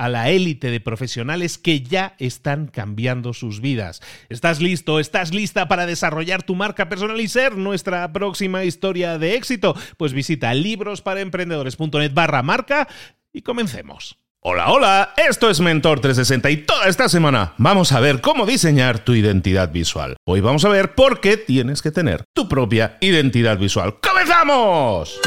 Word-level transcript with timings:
a 0.00 0.08
la 0.08 0.30
élite 0.30 0.70
de 0.70 0.80
profesionales 0.80 1.58
que 1.58 1.82
ya 1.82 2.14
están 2.18 2.68
cambiando 2.68 3.34
sus 3.34 3.60
vidas. 3.60 4.00
¿Estás 4.30 4.58
listo? 4.62 4.98
¿Estás 4.98 5.34
lista 5.34 5.68
para 5.68 5.84
desarrollar 5.84 6.42
tu 6.42 6.54
marca 6.54 6.88
personal 6.88 7.20
y 7.20 7.28
ser 7.28 7.58
nuestra 7.58 8.10
próxima 8.10 8.64
historia 8.64 9.18
de 9.18 9.34
éxito? 9.34 9.76
Pues 9.98 10.14
visita 10.14 10.54
librosparaemprendedores.net 10.54 12.14
barra 12.14 12.42
marca 12.42 12.88
y 13.30 13.42
comencemos. 13.42 14.16
Hola, 14.40 14.70
hola, 14.72 15.12
esto 15.18 15.50
es 15.50 15.60
Mentor 15.60 16.00
360 16.00 16.48
y 16.48 16.56
toda 16.56 16.88
esta 16.88 17.10
semana 17.10 17.52
vamos 17.58 17.92
a 17.92 18.00
ver 18.00 18.22
cómo 18.22 18.46
diseñar 18.46 19.00
tu 19.00 19.12
identidad 19.12 19.70
visual. 19.70 20.16
Hoy 20.26 20.40
vamos 20.40 20.64
a 20.64 20.70
ver 20.70 20.94
por 20.94 21.20
qué 21.20 21.36
tienes 21.36 21.82
que 21.82 21.90
tener 21.90 22.24
tu 22.34 22.48
propia 22.48 22.96
identidad 23.02 23.58
visual. 23.58 23.96
¡Comenzamos! 24.00 25.20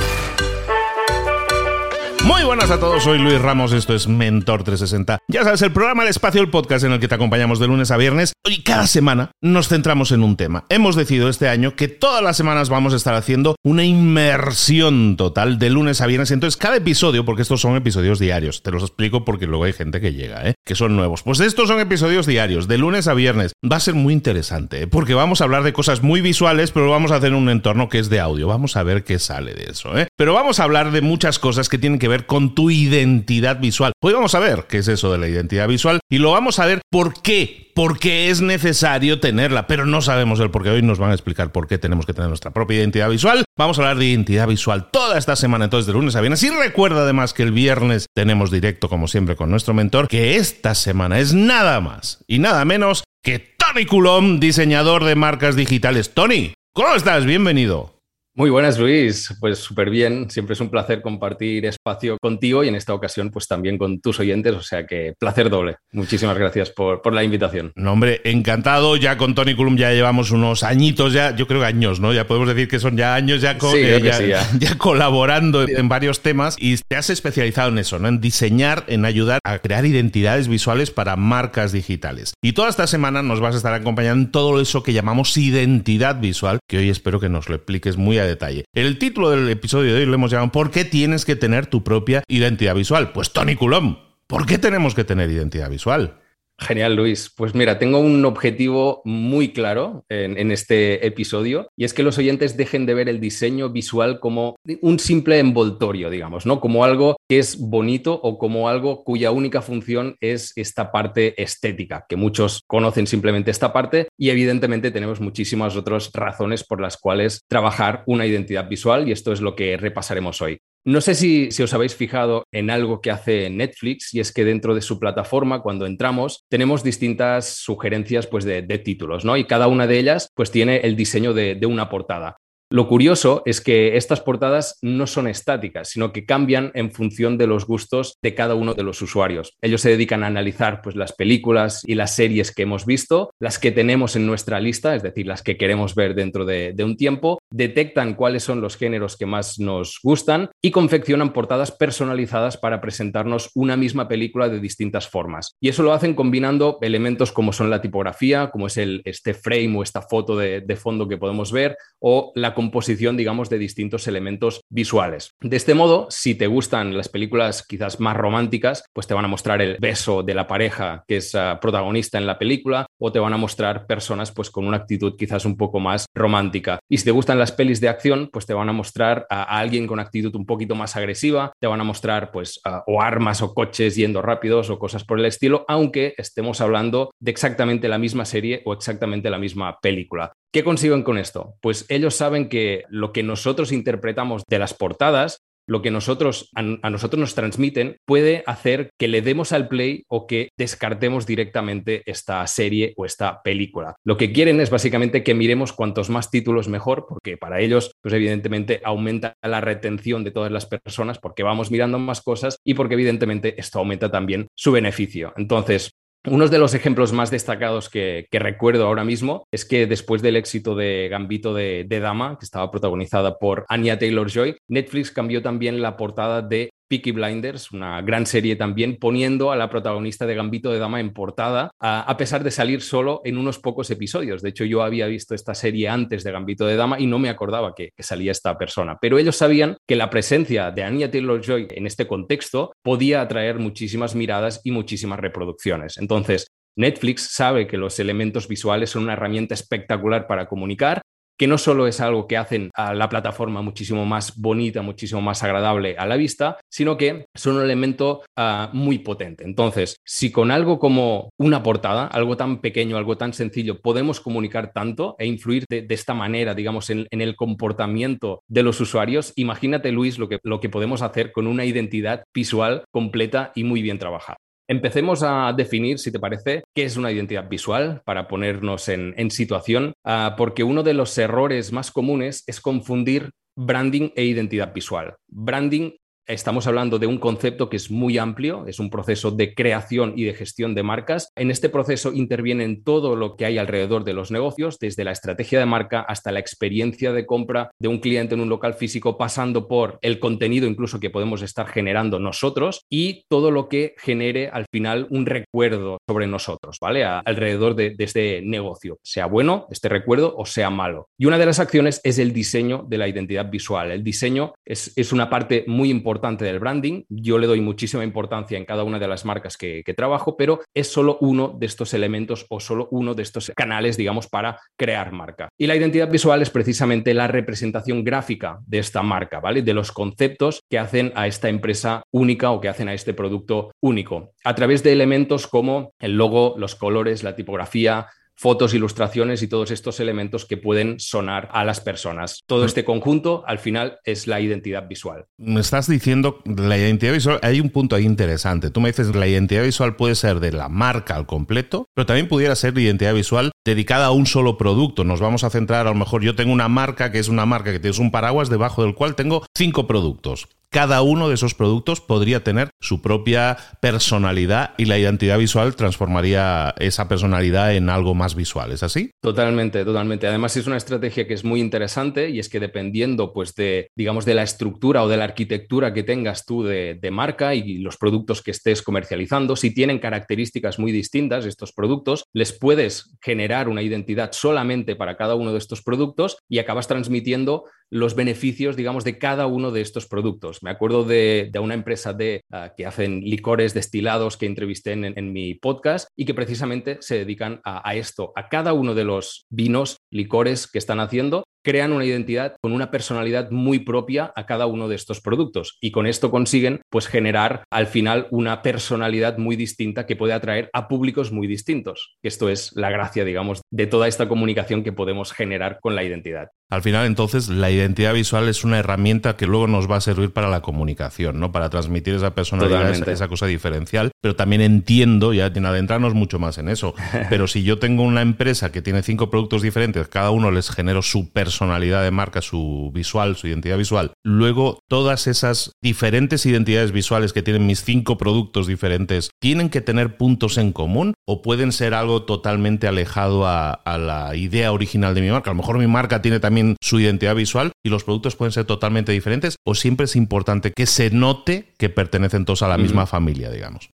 Muy 2.25 2.45
buenas 2.45 2.71
a 2.71 2.79
todos, 2.79 3.03
soy 3.03 3.19
Luis 3.19 3.41
Ramos, 3.41 3.73
esto 3.73 3.93
es 3.93 4.07
Mentor 4.07 4.63
360. 4.63 5.19
Ya 5.27 5.43
sabes, 5.43 5.61
el 5.61 5.73
programa 5.73 6.03
El 6.03 6.09
Espacio, 6.09 6.39
el 6.39 6.49
podcast 6.49 6.85
en 6.85 6.93
el 6.93 7.01
que 7.01 7.09
te 7.09 7.15
acompañamos 7.15 7.59
de 7.59 7.67
lunes 7.67 7.91
a 7.91 7.97
viernes 7.97 8.31
y 8.47 8.63
cada 8.63 8.87
semana 8.87 9.31
nos 9.41 9.67
centramos 9.67 10.13
en 10.13 10.23
un 10.23 10.37
tema. 10.37 10.63
Hemos 10.69 10.95
decidido 10.95 11.27
este 11.27 11.49
año 11.49 11.75
que 11.75 11.89
todas 11.89 12.23
las 12.23 12.37
semanas 12.37 12.69
vamos 12.69 12.93
a 12.93 12.95
estar 12.95 13.13
haciendo 13.13 13.57
una 13.61 13.83
inmersión 13.83 15.17
total 15.17 15.59
de 15.59 15.69
lunes 15.69 15.99
a 15.99 16.07
viernes. 16.07 16.31
Entonces, 16.31 16.55
cada 16.55 16.77
episodio, 16.77 17.25
porque 17.25 17.41
estos 17.41 17.59
son 17.59 17.75
episodios 17.75 18.19
diarios, 18.19 18.63
te 18.63 18.71
los 18.71 18.83
explico 18.83 19.25
porque 19.25 19.45
luego 19.45 19.65
hay 19.65 19.73
gente 19.73 19.99
que 19.99 20.13
llega, 20.13 20.47
¿eh? 20.47 20.53
que 20.65 20.75
son 20.75 20.95
nuevos. 20.95 21.23
Pues 21.23 21.41
estos 21.41 21.67
son 21.67 21.81
episodios 21.81 22.25
diarios, 22.25 22.69
de 22.69 22.77
lunes 22.77 23.09
a 23.09 23.13
viernes. 23.13 23.51
Va 23.69 23.77
a 23.77 23.81
ser 23.81 23.95
muy 23.95 24.13
interesante, 24.13 24.83
¿eh? 24.83 24.87
porque 24.87 25.13
vamos 25.13 25.41
a 25.41 25.43
hablar 25.43 25.63
de 25.63 25.73
cosas 25.73 26.01
muy 26.01 26.21
visuales, 26.21 26.71
pero 26.71 26.89
vamos 26.89 27.11
a 27.11 27.17
hacer 27.17 27.29
en 27.29 27.35
un 27.35 27.49
entorno 27.49 27.89
que 27.89 27.99
es 27.99 28.09
de 28.09 28.21
audio. 28.21 28.47
Vamos 28.47 28.77
a 28.77 28.83
ver 28.83 29.03
qué 29.03 29.19
sale 29.19 29.53
de 29.53 29.65
eso. 29.71 29.97
¿eh? 29.97 30.07
Pero 30.15 30.33
vamos 30.33 30.61
a 30.61 30.63
hablar 30.63 30.91
de 30.91 31.01
muchas 31.01 31.37
cosas 31.37 31.67
que 31.67 31.77
tienen 31.77 31.99
que 31.99 32.07
ver 32.07 32.12
con 32.21 32.55
tu 32.55 32.69
identidad 32.69 33.59
visual. 33.59 33.93
Hoy 34.01 34.13
vamos 34.13 34.35
a 34.35 34.39
ver 34.39 34.65
qué 34.69 34.77
es 34.77 34.87
eso 34.87 35.11
de 35.11 35.17
la 35.17 35.27
identidad 35.27 35.67
visual 35.67 35.99
y 36.09 36.19
lo 36.19 36.31
vamos 36.31 36.59
a 36.59 36.65
ver 36.65 36.81
por 36.89 37.21
qué, 37.21 37.71
porque 37.75 38.29
es 38.29 38.41
necesario 38.41 39.19
tenerla, 39.19 39.67
pero 39.67 39.85
no 39.85 40.01
sabemos 40.01 40.39
el 40.39 40.51
por 40.51 40.63
qué. 40.63 40.69
Hoy 40.69 40.81
nos 40.81 40.99
van 40.99 41.11
a 41.11 41.13
explicar 41.13 41.51
por 41.51 41.67
qué 41.67 41.77
tenemos 41.77 42.05
que 42.05 42.13
tener 42.13 42.29
nuestra 42.29 42.51
propia 42.51 42.77
identidad 42.77 43.09
visual. 43.09 43.43
Vamos 43.57 43.77
a 43.77 43.81
hablar 43.81 43.97
de 43.97 44.05
identidad 44.05 44.47
visual 44.47 44.89
toda 44.91 45.17
esta 45.17 45.35
semana, 45.35 45.65
entonces 45.65 45.87
de 45.87 45.93
lunes 45.93 46.15
a 46.15 46.21
viernes. 46.21 46.43
Y 46.43 46.49
recuerda 46.49 47.01
además 47.01 47.33
que 47.33 47.43
el 47.43 47.51
viernes 47.51 48.07
tenemos 48.15 48.51
directo, 48.51 48.89
como 48.89 49.07
siempre, 49.07 49.35
con 49.35 49.49
nuestro 49.49 49.73
mentor, 49.73 50.07
que 50.07 50.37
esta 50.37 50.75
semana 50.75 51.19
es 51.19 51.33
nada 51.33 51.79
más 51.81 52.23
y 52.27 52.39
nada 52.39 52.63
menos 52.65 53.03
que 53.23 53.39
Tony 53.39 53.85
Coulomb, 53.85 54.39
diseñador 54.39 55.03
de 55.05 55.15
marcas 55.15 55.55
digitales. 55.55 56.13
Tony, 56.13 56.53
¿cómo 56.73 56.93
estás? 56.95 57.25
Bienvenido. 57.25 57.92
Muy 58.35 58.49
buenas, 58.49 58.79
Luis. 58.79 59.31
Pues 59.39 59.59
súper 59.59 59.91
bien. 59.91 60.27
Siempre 60.31 60.53
es 60.53 60.59
un 60.59 60.69
placer 60.69 61.03
compartir 61.03 61.67
espacio 61.67 62.17
contigo 62.19 62.63
y 62.63 62.67
en 62.67 62.73
esta 62.73 62.95
ocasión, 62.95 63.29
pues 63.29 63.47
también 63.47 63.77
con 63.77 64.01
tus 64.01 64.19
oyentes. 64.19 64.55
O 64.55 64.63
sea 64.63 64.87
que 64.87 65.13
placer 65.19 65.51
doble. 65.51 65.75
Muchísimas 65.91 66.35
gracias 66.35 66.71
por, 66.71 67.03
por 67.03 67.13
la 67.13 67.23
invitación. 67.23 67.71
No, 67.75 67.93
hombre, 67.93 68.21
encantado. 68.23 68.97
Ya 68.97 69.17
con 69.17 69.35
Tony 69.35 69.53
Culum 69.53 69.77
ya 69.77 69.91
llevamos 69.91 70.31
unos 70.31 70.63
añitos, 70.63 71.13
ya, 71.13 71.35
yo 71.35 71.47
creo 71.47 71.59
que 71.59 71.67
años, 71.67 71.99
¿no? 71.99 72.11
Ya 72.11 72.25
podemos 72.25 72.47
decir 72.47 72.67
que 72.67 72.79
son 72.79 72.97
ya 72.97 73.13
años 73.13 73.39
ya, 73.39 73.55
eh, 73.75 74.01
ya, 74.59 74.77
colaborando 74.79 75.67
en 75.67 75.87
varios 75.87 76.21
temas 76.21 76.55
y 76.59 76.75
te 76.77 76.95
has 76.95 77.11
especializado 77.11 77.69
en 77.69 77.77
eso, 77.77 77.99
¿no? 77.99 78.07
En 78.07 78.19
diseñar, 78.19 78.83
en 78.87 79.05
ayudar 79.05 79.41
a 79.43 79.59
crear 79.59 79.85
identidades 79.85 80.47
visuales 80.47 80.89
para 80.89 81.15
marcas 81.17 81.71
digitales. 81.71 82.33
Y 82.41 82.53
toda 82.53 82.69
esta 82.69 82.87
semana 82.87 83.21
nos 83.21 83.39
vas 83.39 83.53
a 83.53 83.57
estar 83.57 83.73
acompañando 83.75 84.25
en 84.25 84.31
todo 84.31 84.59
eso 84.59 84.81
que 84.81 84.93
llamamos 84.93 85.37
identidad 85.37 86.19
visual, 86.19 86.57
que 86.67 86.79
hoy 86.79 86.89
espero 86.89 87.19
que 87.19 87.29
nos 87.29 87.47
lo 87.47 87.55
expliques 87.55 87.95
muy 87.95 88.22
detalle. 88.25 88.65
El 88.73 88.97
título 88.97 89.29
del 89.29 89.49
episodio 89.49 89.93
de 89.93 90.01
hoy 90.01 90.05
lo 90.05 90.13
hemos 90.13 90.31
llamado 90.31 90.51
¿Por 90.51 90.71
qué 90.71 90.85
tienes 90.85 91.25
que 91.25 91.35
tener 91.35 91.67
tu 91.67 91.83
propia 91.83 92.23
identidad 92.27 92.75
visual? 92.75 93.11
Pues 93.11 93.31
Tony 93.31 93.55
Coulomb, 93.55 93.97
¿por 94.27 94.45
qué 94.45 94.57
tenemos 94.57 94.95
que 94.95 95.03
tener 95.03 95.29
identidad 95.29 95.69
visual? 95.69 96.19
Genial, 96.63 96.95
Luis. 96.95 97.29
Pues 97.35 97.53
mira, 97.55 97.77
tengo 97.77 97.99
un 97.99 98.23
objetivo 98.23 99.01
muy 99.03 99.51
claro 99.51 100.05
en, 100.07 100.51
este 100.51 101.05
episodio 101.05 101.69
y 101.75 101.83
es 101.83 101.93
que 101.93 102.03
los 102.03 102.17
oyentes 102.17 102.55
dejen 102.55 102.85
de 102.85 102.93
ver 102.93 103.09
el 103.09 103.19
diseño 103.19 103.69
visual 103.69 104.19
como 104.19 104.55
un 104.81 104.99
simple 104.99 105.39
envoltorio, 105.39 106.09
digamos, 106.09 106.45
¿no? 106.45 106.61
Como 106.61 106.85
algo 106.85 107.17
que 107.27 107.39
es 107.39 107.59
bonito 107.59 108.13
o 108.13 108.37
como 108.37 108.69
algo 108.69 109.03
cuya 109.03 109.31
única 109.31 109.61
función 109.61 110.15
es 110.21 110.53
esta 110.55 110.91
parte 110.91 111.41
estética, 111.41 112.05
que 112.07 112.15
muchos 112.15 112.61
conocen 112.65 113.07
simplemente 113.07 113.51
esta 113.51 113.73
parte 113.73 114.07
y 114.17 114.29
evidentemente 114.29 114.91
tenemos 114.91 115.19
muchísimas 115.19 115.75
otras 115.75 116.11
razones 116.13 116.63
por 116.63 116.79
las 116.79 116.97
cuales 116.97 117.41
trabajar 117.49 118.03
una 118.05 118.25
identidad 118.25 118.69
visual 118.69 119.07
y 119.07 119.11
esto 119.11 119.33
es 119.33 119.41
lo 119.41 119.55
que 119.55 119.75
repasaremos 119.75 120.41
hoy. 120.41 120.59
No 120.85 120.99
sé 120.99 121.15
si, 121.15 121.49
os 121.63 121.73
habéis 121.73 121.95
fijado 121.95 122.45
en 122.51 122.69
algo 122.69 122.99
que 122.99 123.09
hace 123.09 123.49
Netflix 123.49 124.13
y 124.13 124.19
es 124.19 124.33
que 124.33 124.43
dentro 124.43 124.75
de 124.75 124.81
su 124.81 124.99
plataforma, 124.99 125.61
cuando 125.61 125.85
entramos, 125.85 126.43
tenemos 126.49 126.83
distintas 126.83 127.55
sugerencias 127.55 128.27
pues, 128.27 128.43
de, 128.43 128.61
títulos, 128.79 129.23
¿no? 129.23 129.37
Y 129.37 129.45
cada 129.45 129.67
una 129.67 129.87
de 129.87 129.99
ellas 129.99 130.29
pues, 130.35 130.51
tiene 130.51 130.77
el 130.77 130.97
diseño 130.97 131.33
de 131.33 131.65
una 131.65 131.89
portada. 131.89 132.37
Lo 132.73 132.87
curioso 132.87 133.43
es 133.45 133.61
que 133.61 133.97
estas 133.97 134.21
portadas 134.21 134.79
no 134.81 135.05
son 135.05 135.27
estáticas, 135.27 135.89
sino 135.89 136.11
que 136.11 136.25
cambian 136.25 136.71
en 136.73 136.91
función 136.91 137.37
de 137.37 137.45
los 137.45 137.67
gustos 137.67 138.17
de 138.23 138.33
cada 138.33 138.55
uno 138.55 138.73
de 138.73 138.81
los 138.81 138.99
usuarios. 139.03 139.55
Ellos 139.61 139.81
se 139.81 139.91
dedican 139.91 140.23
a 140.23 140.25
analizar 140.25 140.81
pues, 140.81 140.95
las 140.95 141.13
películas 141.13 141.83
y 141.85 141.93
las 141.93 142.15
series 142.15 142.51
que 142.51 142.63
hemos 142.63 142.87
visto, 142.87 143.29
las 143.39 143.59
que 143.59 143.71
tenemos 143.71 144.15
en 144.15 144.25
nuestra 144.25 144.59
lista, 144.59 144.95
es 144.95 145.03
decir, 145.03 145.27
las 145.27 145.43
que 145.43 145.55
queremos 145.55 145.93
ver 145.93 146.15
dentro 146.15 146.45
de, 146.45 146.73
un 146.83 146.97
tiempo, 146.97 147.37
detectan 147.51 148.15
cuáles 148.15 148.41
son 148.41 148.59
los 148.59 148.75
géneros 148.75 149.17
que 149.17 149.27
más 149.27 149.59
nos 149.59 149.99
gustan 150.01 150.49
y 150.59 150.71
confeccionan 150.71 151.31
portadas 151.31 151.69
personalizadas 151.71 152.57
para 152.57 152.81
presentarnos 152.81 153.51
una 153.53 153.77
misma 153.77 154.07
película 154.07 154.49
de 154.49 154.59
distintas 154.59 155.07
formas. 155.07 155.53
Y 155.61 155.69
eso 155.69 155.83
lo 155.83 155.93
hacen 155.93 156.15
combinando 156.15 156.79
elementos 156.81 157.31
como 157.31 157.53
son 157.53 157.69
la 157.69 157.83
tipografía, 157.83 158.49
como 158.49 158.65
es 158.65 158.77
este 158.77 159.35
frame 159.35 159.77
o 159.77 159.83
esta 159.83 160.01
foto 160.01 160.35
de, 160.35 160.61
de 160.61 160.75
fondo 160.75 161.07
que 161.07 161.17
podemos 161.17 161.51
ver, 161.51 161.77
o 161.99 162.31
la 162.33 162.55
composición, 162.63 163.17
digamos, 163.17 163.49
de 163.49 163.57
distintos 163.57 164.07
elementos 164.07 164.61
visuales. 164.69 165.31
De 165.41 165.57
este 165.57 165.73
modo, 165.73 166.07
si 166.09 166.33
te 166.33 166.47
gustan 166.47 166.95
las 166.95 167.09
películas 167.09 167.65
quizás 167.67 167.99
más 167.99 168.15
románticas, 168.15 168.85
pues 168.93 169.05
te 169.05 169.13
van 169.13 169.25
a 169.25 169.27
mostrar 169.27 169.61
el 169.61 169.75
beso 169.79 170.23
de 170.23 170.33
la 170.33 170.47
pareja 170.47 171.03
que 171.05 171.17
es 171.17 171.35
ah, 171.35 171.59
protagonista 171.61 172.17
en 172.17 172.25
la 172.25 172.39
película, 172.39 172.85
o 172.99 173.11
te 173.11 173.19
van 173.19 173.33
a 173.33 173.37
mostrar 173.37 173.85
personas 173.85 174.31
pues 174.31 174.49
con 174.49 174.65
una 174.65 174.77
actitud 174.77 175.15
quizás 175.17 175.45
un 175.45 175.57
poco 175.57 175.79
más 175.79 176.05
romántica. 176.13 176.79
Y 176.89 176.97
si 176.97 177.05
te 177.05 177.11
gustan 177.11 177.39
las 177.39 177.51
pelis 177.51 177.81
de 177.81 177.89
acción, 177.89 178.29
pues 178.31 178.45
te 178.45 178.53
van 178.53 178.69
a 178.69 178.73
mostrar 178.73 179.25
a, 179.29 179.43
alguien 179.59 179.87
con 179.87 179.99
actitud 179.99 180.35
un 180.35 180.45
poquito 180.45 180.75
más 180.75 180.95
agresiva, 180.95 181.51
te 181.59 181.67
van 181.67 181.81
a 181.81 181.83
mostrar 181.83 182.31
pues 182.31 182.61
o 182.87 183.01
armas 183.01 183.41
o 183.41 183.53
coches 183.53 183.95
yendo 183.95 184.21
rápidos 184.21 184.69
o 184.69 184.79
cosas 184.79 185.03
por 185.03 185.19
el 185.19 185.25
estilo, 185.25 185.65
aunque 185.67 186.13
estemos 186.17 186.61
hablando 186.61 187.11
de 187.19 187.31
exactamente 187.31 187.87
la 187.87 187.97
misma 187.97 188.25
serie 188.25 188.61
o 188.65 188.73
exactamente 188.73 189.29
la 189.29 189.37
misma 189.37 189.79
película. 189.81 190.33
¿Qué 190.51 190.63
consiguen 190.63 191.03
con 191.03 191.17
esto? 191.17 191.55
Pues 191.61 191.85
ellos 191.89 192.15
saben 192.15 192.47
que 192.47 192.83
lo 192.89 193.11
que 193.11 193.23
nosotros 193.23 193.71
interpretamos 193.71 194.43
de 194.47 194.59
las 194.59 194.73
portadas 194.73 195.39
lo 195.67 195.81
que 195.81 195.91
nosotros, 195.91 196.49
a, 196.55 196.61
nosotros 196.61 197.19
nos 197.19 197.35
transmiten 197.35 197.97
puede 198.05 198.43
hacer 198.45 198.91
que 198.97 199.07
le 199.07 199.21
demos 199.21 199.51
al 199.51 199.67
play 199.67 200.03
o 200.07 200.27
que 200.27 200.49
descartemos 200.57 201.25
directamente 201.25 202.03
esta 202.05 202.45
serie 202.47 202.93
o 202.97 203.05
esta 203.05 203.41
película. 203.41 203.95
Lo 204.03 204.17
que 204.17 204.31
quieren 204.31 204.59
es 204.59 204.69
básicamente 204.69 205.23
que 205.23 205.33
miremos 205.33 205.73
cuantos 205.73 206.09
más 206.09 206.29
títulos 206.29 206.67
mejor, 206.67 207.05
porque 207.07 207.37
para 207.37 207.59
ellos, 207.61 207.93
pues 208.01 208.13
evidentemente 208.13 208.81
aumenta 208.83 209.35
la 209.41 209.61
retención 209.61 210.23
de 210.23 210.31
todas 210.31 210.51
las 210.51 210.65
personas 210.65 211.19
porque 211.19 211.43
vamos 211.43 211.71
mirando 211.71 211.99
más 211.99 212.21
cosas 212.21 212.57
y 212.63 212.73
porque 212.73 212.95
evidentemente 212.95 213.59
esto 213.59 213.79
aumenta 213.79 214.11
también 214.11 214.47
su 214.55 214.71
beneficio. 214.71 215.33
Entonces, 215.37 215.91
uno 216.25 216.47
de 216.47 216.57
los 216.57 216.73
ejemplos 216.73 217.11
más 217.11 217.31
destacados 217.31 217.89
que, 217.89 218.27
recuerdo 218.31 218.85
ahora 218.85 219.03
mismo 219.03 219.45
es 219.51 219.65
que 219.65 219.87
después 219.87 220.21
del 220.21 220.37
éxito 220.37 220.75
de 220.75 221.09
Gambito 221.09 221.53
de, 221.53 221.85
de, 221.87 221.99
Dama, 221.99 222.37
que 222.37 222.45
estaba 222.45 222.71
protagonizada 222.71 223.37
por 223.37 223.65
Anya 223.67 223.99
Taylor 223.99 224.29
Joy, 224.29 224.57
Netflix 224.69 225.11
cambió 225.11 225.41
también 225.41 225.81
la 225.81 225.97
portada 225.97 226.41
de 226.41 226.69
Peaky 226.93 227.11
Blinders, 227.11 227.71
una 227.71 228.03
gran 228.03 228.27
serie 228.27 228.55
también, 228.55 228.97
poniendo 228.97 229.51
a 229.51 229.55
la 229.55 229.67
protagonista 229.67 230.27
de 230.27 230.35
Gambito 230.35 230.71
de 230.71 230.77
Dama 230.77 230.99
en 230.99 231.11
portada, 231.11 231.71
a, 231.79 232.15
pesar 232.17 232.43
de 232.43 232.51
salir 232.51 232.83
solo 232.83 233.21
en 233.25 233.39
unos 233.39 233.57
pocos 233.57 233.89
episodios. 233.89 234.43
De 234.43 234.49
hecho, 234.49 234.63
yo 234.63 234.83
había 234.83 235.07
visto 235.07 235.33
esta 235.33 235.55
serie 235.55 235.89
antes 235.89 236.23
de 236.23 236.31
Gambito 236.31 236.67
de 236.67 236.75
Dama 236.75 236.99
y 236.99 237.07
no 237.07 237.17
me 237.17 237.29
acordaba 237.29 237.73
que, 237.73 237.93
salía 237.97 238.31
esta 238.31 238.59
persona. 238.59 238.99
Pero 239.01 239.17
ellos 239.17 239.35
sabían 239.35 239.77
que 239.87 239.95
la 239.95 240.11
presencia 240.11 240.69
de 240.69 240.83
Anya 240.83 241.09
Taylor-Joy 241.09 241.69
en 241.71 241.87
este 241.87 242.05
contexto 242.05 242.73
podía 242.83 243.21
atraer 243.21 243.57
muchísimas 243.57 244.13
miradas 244.13 244.61
y 244.63 244.69
muchísimas 244.69 245.19
reproducciones. 245.19 245.97
Entonces, 245.97 246.45
Netflix 246.75 247.33
sabe 247.33 247.65
que 247.65 247.77
los 247.77 247.99
elementos 247.99 248.47
visuales 248.47 248.91
son 248.91 249.03
una 249.03 249.13
herramienta 249.13 249.55
espectacular 249.55 250.27
para 250.27 250.47
comunicar 250.47 251.01
que 251.37 251.47
no 251.47 251.57
solo 251.57 251.87
es 251.87 251.99
algo 251.99 252.27
que 252.27 252.37
hacen 252.37 252.69
a 252.75 252.93
la 252.93 253.09
plataforma 253.09 253.61
muchísimo 253.61 254.05
más 254.05 254.37
bonita, 254.37 254.81
muchísimo 254.81 255.21
más 255.21 255.43
agradable 255.43 255.95
a 255.97 256.05
la 256.05 256.15
vista, 256.15 256.57
sino 256.69 256.97
que 256.97 257.25
son 257.35 257.57
un 257.57 257.63
elemento 257.63 258.21
ah, 258.37 258.69
muy 258.73 258.99
potente. 258.99 259.43
Entonces, 259.43 259.97
si 260.05 260.31
con 260.31 260.51
algo 260.51 260.79
como 260.79 261.29
una 261.37 261.63
portada, 261.63 262.07
algo 262.07 262.37
tan 262.37 262.61
pequeño, 262.61 262.97
algo 262.97 263.17
tan 263.17 263.33
sencillo, 263.33 263.81
podemos 263.81 264.19
comunicar 264.19 264.71
tanto 264.73 265.15
e 265.19 265.25
influir 265.25 265.65
de, 265.69 265.85
esta 265.89 266.13
manera, 266.13 266.55
digamos, 266.55 266.89
en, 266.89 267.07
en, 267.11 267.21
el 267.21 267.35
comportamiento 267.35 268.41
de 268.47 268.63
los 268.63 268.81
usuarios, 268.81 269.31
imagínate, 269.35 269.91
Luis, 269.91 270.17
lo 270.17 270.27
que, 270.27 270.39
lo 270.43 270.59
que 270.59 270.69
podemos 270.69 271.03
hacer 271.03 271.31
con 271.31 271.45
una 271.45 271.65
identidad 271.65 272.23
visual 272.33 272.83
completa 272.91 273.51
y 273.55 273.63
muy 273.63 273.81
bien 273.81 273.99
trabajada. 273.99 274.37
Empecemos 274.69 275.23
a 275.23 275.53
definir, 275.55 275.99
si 275.99 276.11
te 276.11 276.19
parece, 276.19 276.63
qué 276.73 276.83
es 276.85 276.95
una 276.95 277.11
identidad 277.11 277.49
visual 277.49 278.01
para 278.05 278.27
ponernos 278.27 278.87
en, 278.87 279.31
situación, 279.31 279.93
ah, 280.05 280.35
porque 280.37 280.63
uno 280.63 280.83
de 280.83 280.93
los 280.93 281.17
errores 281.17 281.71
más 281.73 281.91
comunes 281.91 282.43
es 282.47 282.61
confundir 282.61 283.31
branding 283.55 284.11
e 284.15 284.23
identidad 284.23 284.73
visual. 284.73 285.15
Branding 285.27 285.91
Estamos 286.25 286.67
hablando 286.67 286.99
de 286.99 287.07
un 287.07 287.17
concepto 287.17 287.67
que 287.69 287.75
es 287.75 287.91
muy 287.91 288.17
amplio, 288.17 288.65
es 288.65 288.79
un 288.79 288.89
proceso 288.89 289.29
de 289.29 289.53
creación 289.53 290.13
y 290.15 290.23
de 290.23 290.33
gestión 290.33 290.73
de 290.73 290.81
marcas. 290.81 291.29
En 291.35 291.51
este 291.51 291.67
proceso 291.67 292.13
intervienen 292.13 292.81
todo 292.81 293.17
lo 293.17 293.35
que 293.35 293.43
hay 293.43 293.57
alrededor 293.57 294.05
de 294.05 294.13
los 294.13 294.31
negocios, 294.31 294.79
desde 294.79 295.03
la 295.03 295.11
estrategia 295.11 295.59
de 295.59 295.65
marca 295.65 295.99
hasta 295.99 296.31
la 296.31 296.39
experiencia 296.39 297.11
de 297.11 297.25
compra 297.25 297.71
de 297.77 297.89
un 297.89 297.99
cliente 297.99 298.35
en 298.35 298.39
un 298.39 298.47
local 298.47 298.73
físico, 298.73 299.17
pasando 299.17 299.67
por 299.67 299.99
el 300.01 300.19
contenido 300.19 300.65
incluso 300.65 301.01
que 301.01 301.09
podemos 301.09 301.41
estar 301.41 301.67
generando 301.67 302.19
nosotros 302.19 302.85
y 302.89 303.25
todo 303.27 303.51
lo 303.51 303.67
que 303.67 303.93
genere 303.97 304.47
al 304.47 304.65
final 304.71 305.07
un 305.09 305.25
recuerdo 305.25 305.97
sobre 306.07 306.27
nosotros, 306.27 306.77
¿vale? 306.79 307.03
alrededor 307.03 307.75
de, 307.75 307.95
este 307.99 308.41
negocio, 308.41 308.97
sea 309.03 309.25
bueno 309.25 309.67
este 309.71 309.89
recuerdo 309.89 310.33
o 310.37 310.45
sea 310.45 310.69
malo. 310.69 311.09
Y 311.17 311.25
una 311.25 311.37
de 311.37 311.47
las 311.47 311.59
acciones 311.59 311.99
es 312.05 312.17
el 312.17 312.31
diseño 312.31 312.85
de 312.87 312.97
la 312.97 313.09
identidad 313.09 313.49
visual. 313.49 313.91
El 313.91 314.05
diseño 314.05 314.53
es, 314.63 314.93
es 314.95 315.11
una 315.11 315.29
parte 315.29 315.65
muy 315.67 315.89
importante 315.89 316.12
importante 316.13 316.45
del 316.45 316.59
branding. 316.59 317.05
Yo 317.09 317.39
le 317.39 317.47
doy 317.47 317.59
muchísima 317.59 318.03
importancia 318.03 318.55
en 318.55 318.65
cada 318.65 318.83
una 318.83 318.99
de 318.99 319.07
las 319.07 319.25
marcas 319.25 319.57
que, 319.57 319.83
trabajo, 319.97 320.37
pero 320.37 320.61
es 320.73 320.91
solo 320.91 321.17
uno 321.21 321.55
de 321.59 321.65
estos 321.65 321.93
elementos 321.93 322.45
o 322.49 322.59
solo 322.59 322.87
uno 322.91 323.15
de 323.15 323.23
estos 323.23 323.51
canales, 323.55 323.97
digamos, 323.97 324.27
para 324.27 324.59
crear 324.77 325.11
marca. 325.11 325.49
Y 325.57 325.67
la 325.67 325.75
identidad 325.75 326.09
visual 326.09 326.41
es 326.41 326.49
precisamente 326.49 327.13
la 327.13 327.27
representación 327.27 328.03
gráfica 328.03 328.59
de 328.67 328.79
esta 328.79 329.01
marca, 329.01 329.39
¿vale? 329.39 329.61
De 329.61 329.73
los 329.73 329.91
conceptos 329.91 330.61
que 330.69 330.79
hacen 330.79 331.11
a 331.15 331.25
esta 331.25 331.49
empresa 331.49 332.03
única 332.11 332.51
o 332.51 332.61
que 332.61 332.69
hacen 332.69 332.89
a 332.89 332.93
este 332.93 333.13
producto 333.13 333.71
único. 333.81 334.33
A 334.43 334.53
través 334.53 334.83
de 334.83 334.91
elementos 334.91 335.47
como 335.47 335.93
el 335.99 336.13
logo, 336.13 336.55
los 336.57 336.75
colores, 336.75 337.23
la 337.23 337.35
tipografía, 337.35 338.07
fotos, 338.35 338.73
ilustraciones 338.73 339.41
y 339.41 339.47
todos 339.47 339.71
estos 339.71 339.99
elementos 339.99 340.45
que 340.45 340.57
pueden 340.57 340.99
sonar 340.99 341.49
a 341.51 341.63
las 341.63 341.79
personas. 341.79 342.43
Todo 342.45 342.65
este 342.65 342.83
conjunto 342.83 343.43
al 343.45 343.59
final 343.59 343.99
es 344.03 344.27
la 344.27 344.41
identidad 344.41 344.87
visual. 344.87 345.25
Me 345.37 345.61
estás 345.61 345.87
diciendo 345.87 346.39
la 346.45 346.77
identidad 346.77 347.13
visual, 347.13 347.39
hay 347.41 347.59
un 347.59 347.69
punto 347.69 347.95
ahí 347.95 348.03
interesante. 348.03 348.69
Tú 348.69 348.81
me 348.81 348.89
dices 348.89 349.15
la 349.15 349.27
identidad 349.27 349.63
visual 349.63 349.95
puede 349.95 350.15
ser 350.15 350.39
de 350.39 350.51
la 350.51 350.69
marca 350.69 351.15
al 351.15 351.25
completo, 351.25 351.87
pero 351.93 352.05
también 352.05 352.27
pudiera 352.27 352.55
ser 352.55 352.73
la 352.75 352.81
identidad 352.81 353.13
visual 353.13 353.51
dedicada 353.65 354.07
a 354.07 354.11
un 354.11 354.25
solo 354.25 354.57
producto. 354.57 355.03
Nos 355.03 355.21
vamos 355.21 355.43
a 355.43 355.49
centrar, 355.49 355.87
a 355.87 355.91
lo 355.91 355.95
mejor 355.95 356.23
yo 356.23 356.35
tengo 356.35 356.53
una 356.53 356.67
marca 356.67 357.11
que 357.11 357.19
es 357.19 357.29
una 357.29 357.45
marca 357.45 357.71
que 357.71 357.79
tiene 357.79 357.97
un 357.99 358.11
paraguas 358.11 358.49
debajo 358.49 358.83
del 358.83 358.95
cual 358.95 359.15
tengo 359.15 359.45
cinco 359.55 359.87
productos 359.87 360.47
cada 360.73 361.03
uno 361.03 361.29
de 361.29 361.35
esos 361.35 361.53
productos 361.53 362.01
podría 362.01 362.43
tener 362.43 362.71
su 362.81 362.99
propia 362.99 363.57
personalidad 363.79 364.73
y 364.79 364.85
la 364.85 364.97
identidad 364.97 365.37
visual 365.37 365.75
transformaría 365.75 366.73
esa 366.79 367.07
personalidad 367.07 367.75
en 367.75 367.89
algo 367.89 368.15
más 368.15 368.33
visual. 368.33 368.71
¿Es 368.71 368.81
así? 368.81 369.11
Totalmente, 369.21 369.85
totalmente. 369.85 370.25
Además 370.25 370.57
es 370.57 370.65
una 370.65 370.77
estrategia 370.77 371.27
que 371.27 371.35
es 371.35 371.43
muy 371.43 371.59
interesante 371.59 372.31
y 372.31 372.39
es 372.39 372.49
que 372.49 372.59
dependiendo 372.59 373.33
pues 373.33 373.53
de, 373.53 373.91
digamos, 373.95 374.25
de 374.25 374.33
la 374.33 374.41
estructura 374.41 375.03
o 375.03 375.07
de 375.07 375.17
la 375.17 375.25
arquitectura 375.25 375.93
que 375.93 376.01
tengas 376.01 376.43
tú 376.43 376.63
de, 376.63 376.99
marca 377.11 377.53
y 377.53 377.77
los 377.77 377.97
productos 377.97 378.41
que 378.41 378.49
estés 378.49 378.81
comercializando, 378.81 379.55
si 379.55 379.71
tienen 379.71 379.99
características 379.99 380.79
muy 380.79 380.91
distintas 380.91 381.45
estos 381.45 381.71
productos, 381.71 382.23
les 382.33 382.51
puedes 382.51 383.15
generar 383.21 383.69
una 383.69 383.83
identidad 383.83 384.31
solamente 384.31 384.95
para 384.95 385.17
cada 385.17 385.35
uno 385.35 385.51
de 385.51 385.59
estos 385.59 385.83
productos 385.83 386.37
y 386.49 386.57
acabas 386.57 386.87
transmitiendo 386.87 387.65
los 387.91 388.15
beneficios, 388.15 388.75
digamos, 388.75 389.03
de 389.03 389.19
cada 389.19 389.45
uno 389.45 389.69
de 389.69 389.81
estos 389.81 390.07
productos. 390.07 390.62
Me 390.63 390.69
acuerdo 390.69 391.03
de, 391.03 391.51
una 391.61 391.73
empresa 391.73 392.13
de, 392.13 392.45
ah, 392.49 392.71
que 392.75 392.85
hacen 392.85 393.19
licores 393.19 393.73
destilados 393.73 394.37
que 394.37 394.45
entrevisté 394.45 394.93
en, 394.93 395.33
mi 395.33 395.55
podcast 395.55 396.07
y 396.15 396.23
que 396.23 396.33
precisamente 396.33 396.99
se 397.01 397.17
dedican 397.17 397.59
a, 397.65 397.95
esto, 397.95 398.31
a 398.37 398.47
cada 398.47 398.71
uno 398.71 398.95
de 398.95 399.03
los 399.03 399.45
vinos, 399.49 399.97
licores 400.09 400.67
que 400.67 400.79
están 400.79 401.01
haciendo 401.01 401.43
crean 401.63 401.93
una 401.93 402.05
identidad 402.05 402.55
con 402.61 402.73
una 402.73 402.91
personalidad 402.91 403.49
muy 403.51 403.79
propia 403.79 404.31
a 404.35 404.45
cada 404.45 404.65
uno 404.65 404.87
de 404.87 404.95
estos 404.95 405.21
productos 405.21 405.77
y 405.81 405.91
con 405.91 406.05
esto 406.05 406.29
consiguen 406.29 406.81
pues 406.89 407.07
generar 407.07 407.63
al 407.71 407.87
final 407.87 408.27
una 408.31 408.61
personalidad 408.61 409.37
muy 409.37 409.55
distinta 409.55 410.05
que 410.05 410.15
puede 410.15 410.33
atraer 410.33 410.69
a 410.73 410.87
públicos 410.87 411.31
muy 411.31 411.47
distintos. 411.47 412.15
Esto 412.21 412.49
es 412.49 412.73
la 412.75 412.89
gracia, 412.89 413.23
digamos, 413.23 413.61
de 413.71 413.87
toda 413.87 414.07
esta 414.07 414.27
comunicación 414.27 414.83
que 414.83 414.91
podemos 414.91 415.31
generar 415.31 415.79
con 415.81 415.95
la 415.95 416.03
identidad. 416.03 416.49
Al 416.69 416.81
final, 416.81 417.05
entonces, 417.05 417.49
la 417.49 417.69
identidad 417.69 418.15
visual 418.15 418.49
es 418.49 418.63
una 418.63 418.79
herramienta 418.79 419.37
que 419.37 419.45
luego 419.45 419.67
nos 419.67 419.89
va 419.89 419.97
a 419.97 420.01
servir 420.01 420.33
para 420.33 420.49
la 420.49 420.61
comunicación, 420.61 421.39
¿no? 421.39 421.51
Para 421.51 421.69
transmitir 421.69 422.15
esa 422.15 422.33
personalidad, 422.33 422.89
esa, 423.07 423.27
cosa 423.27 423.45
diferencial. 423.45 424.09
Pero 424.21 424.35
también 424.35 424.61
entiendo, 424.61 425.33
ya 425.33 425.53
sin 425.53 425.67
adentrarnos 425.67 426.15
mucho 426.15 426.39
más 426.39 426.57
en 426.57 426.69
eso, 426.69 426.95
pero 427.29 427.47
si 427.47 427.61
yo 427.61 427.77
tengo 427.77 428.01
una 428.01 428.23
empresa 428.23 428.71
que 428.71 428.81
tiene 428.81 429.03
cinco 429.03 429.29
productos 429.29 429.61
diferentes, 429.61 430.07
cada 430.07 430.31
uno 430.31 430.49
les 430.49 430.71
genero 430.71 431.03
su 431.03 431.31
personalidad 431.31 431.52
de 431.59 432.11
marca, 432.11 432.41
su 432.41 432.91
visual, 432.93 433.35
su 433.35 433.47
identidad 433.47 433.77
visual, 433.77 434.13
luego 434.23 434.79
todas 434.89 435.27
esas 435.27 435.71
diferentes 435.81 436.45
identidades 436.45 436.91
visuales 436.91 437.33
que 437.33 437.43
tienen 437.43 437.65
mis 437.65 437.83
cinco 437.83 438.17
productos 438.17 438.67
diferentes, 438.67 439.29
¿tienen 439.41 439.69
que 439.69 439.81
tener 439.81 440.17
puntos 440.17 440.57
en 440.57 440.71
común 440.71 441.13
o 441.27 441.41
pueden 441.41 441.71
ser 441.71 441.93
algo 441.93 442.23
totalmente 442.23 442.87
alejado 442.87 443.47
a, 443.47 443.71
a 443.71 443.97
la 443.97 444.35
idea 444.35 444.71
original 444.71 445.15
de 445.15 445.21
mi 445.21 445.29
marca? 445.29 445.51
A 445.51 445.53
lo 445.53 445.57
mejor 445.57 445.77
mi 445.77 445.87
marca 445.87 446.21
tiene 446.21 446.39
también 446.39 446.75
su 446.81 446.99
identidad 446.99 447.35
visual 447.35 447.71
y 447.83 447.89
los 447.89 448.03
productos 448.03 448.35
pueden 448.35 448.51
ser 448.51 448.65
totalmente 448.65 449.11
diferentes 449.11 449.55
o 449.65 449.75
siempre 449.75 450.05
es 450.05 450.15
importante 450.15 450.73
que 450.75 450.85
se 450.85 451.09
note 451.09 451.73
que 451.77 451.89
pertenecen 451.89 452.45
todos 452.45 452.61
a 452.63 452.67
la 452.67 452.77
misma 452.77 453.05
familia, 453.05 453.49
digamos. 453.49 453.89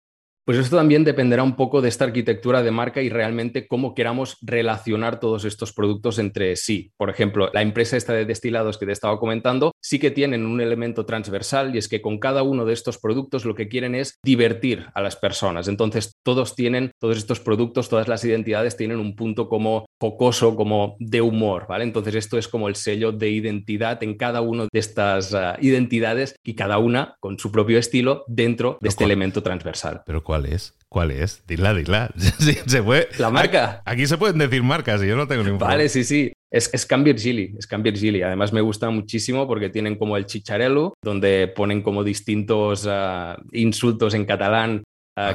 Pues 0.46 0.58
esto 0.58 0.76
también 0.76 1.02
dependerá 1.02 1.42
un 1.42 1.56
poco 1.56 1.82
de 1.82 1.88
esta 1.88 2.04
arquitectura 2.04 2.62
de 2.62 2.70
marca 2.70 3.02
y 3.02 3.08
realmente 3.08 3.66
cómo 3.66 3.96
queramos 3.96 4.36
relacionar 4.42 5.18
todos 5.18 5.44
estos 5.44 5.72
productos 5.72 6.20
entre 6.20 6.54
sí. 6.54 6.92
Por 6.96 7.10
ejemplo, 7.10 7.50
la 7.52 7.62
empresa 7.62 7.96
esta 7.96 8.12
de 8.12 8.26
destilados 8.26 8.78
que 8.78 8.86
te 8.86 8.92
estaba 8.92 9.18
comentando 9.18 9.72
sí 9.82 9.98
que 9.98 10.12
tienen 10.12 10.46
un 10.46 10.60
elemento 10.60 11.04
transversal 11.04 11.74
y 11.74 11.78
es 11.78 11.88
que 11.88 12.00
con 12.00 12.20
cada 12.20 12.44
uno 12.44 12.64
de 12.64 12.74
estos 12.74 12.98
productos 12.98 13.44
lo 13.44 13.56
que 13.56 13.66
quieren 13.66 13.96
es 13.96 14.20
divertir 14.22 14.86
a 14.94 15.00
las 15.00 15.16
personas. 15.16 15.66
Entonces, 15.66 16.14
todos 16.22 16.54
tienen, 16.54 16.92
todos 17.00 17.16
estos 17.16 17.40
productos, 17.40 17.88
todas 17.88 18.06
las 18.06 18.24
identidades 18.24 18.76
tienen 18.76 19.00
un 19.00 19.16
punto 19.16 19.48
como 19.48 19.86
focoso, 19.98 20.54
como 20.54 20.94
de 21.00 21.22
humor, 21.22 21.66
¿vale? 21.68 21.82
Entonces, 21.82 22.14
esto 22.14 22.38
es 22.38 22.46
como 22.46 22.68
el 22.68 22.76
sello 22.76 23.10
de 23.10 23.30
identidad 23.30 24.00
en 24.04 24.16
cada 24.16 24.42
una 24.42 24.68
de 24.72 24.78
estas 24.78 25.32
uh, 25.32 25.60
identidades 25.60 26.36
y 26.44 26.54
cada 26.54 26.78
una 26.78 27.16
con 27.18 27.36
su 27.36 27.50
propio 27.50 27.80
estilo 27.80 28.24
dentro 28.28 28.78
de 28.80 28.90
este 28.90 29.02
elemento 29.02 29.42
transversal. 29.42 30.02
¿Pero 30.06 30.22
cuál 30.22 30.36
es? 30.45 30.75
¿Cuál 30.90 31.11
es? 31.11 31.43
Dila, 31.47 31.73
dila. 31.73 32.11
se 32.66 32.83
puede... 32.83 33.09
La 33.19 33.31
marca. 33.31 33.83
Aquí 33.87 34.07
se 34.07 34.19
pueden 34.19 34.38
decir 34.38 34.62
marcas 34.62 35.02
y 35.02 35.07
yo 35.07 35.16
no 35.16 35.26
tengo 35.26 35.43
ningún 35.43 35.59
Vale, 35.59 35.88
sí, 35.88 36.05
sí. 36.05 36.33
Es, 36.50 36.71
es 36.73 36.87
Gili, 36.88 37.55
es 37.59 37.66
Gili. 37.99 38.23
Además 38.23 38.52
me 38.52 38.61
gusta 38.61 38.90
muchísimo 38.90 39.47
porque 39.47 39.71
tienen 39.71 39.97
como 39.97 40.16
el 40.16 40.26
chicharelo, 40.26 40.95
donde 41.02 41.49
ponen 41.49 41.83
como 41.83 42.05
distintos 42.05 42.85
uh, 42.87 43.40
insultos 43.52 44.12
en 44.14 44.26
catalán 44.26 44.85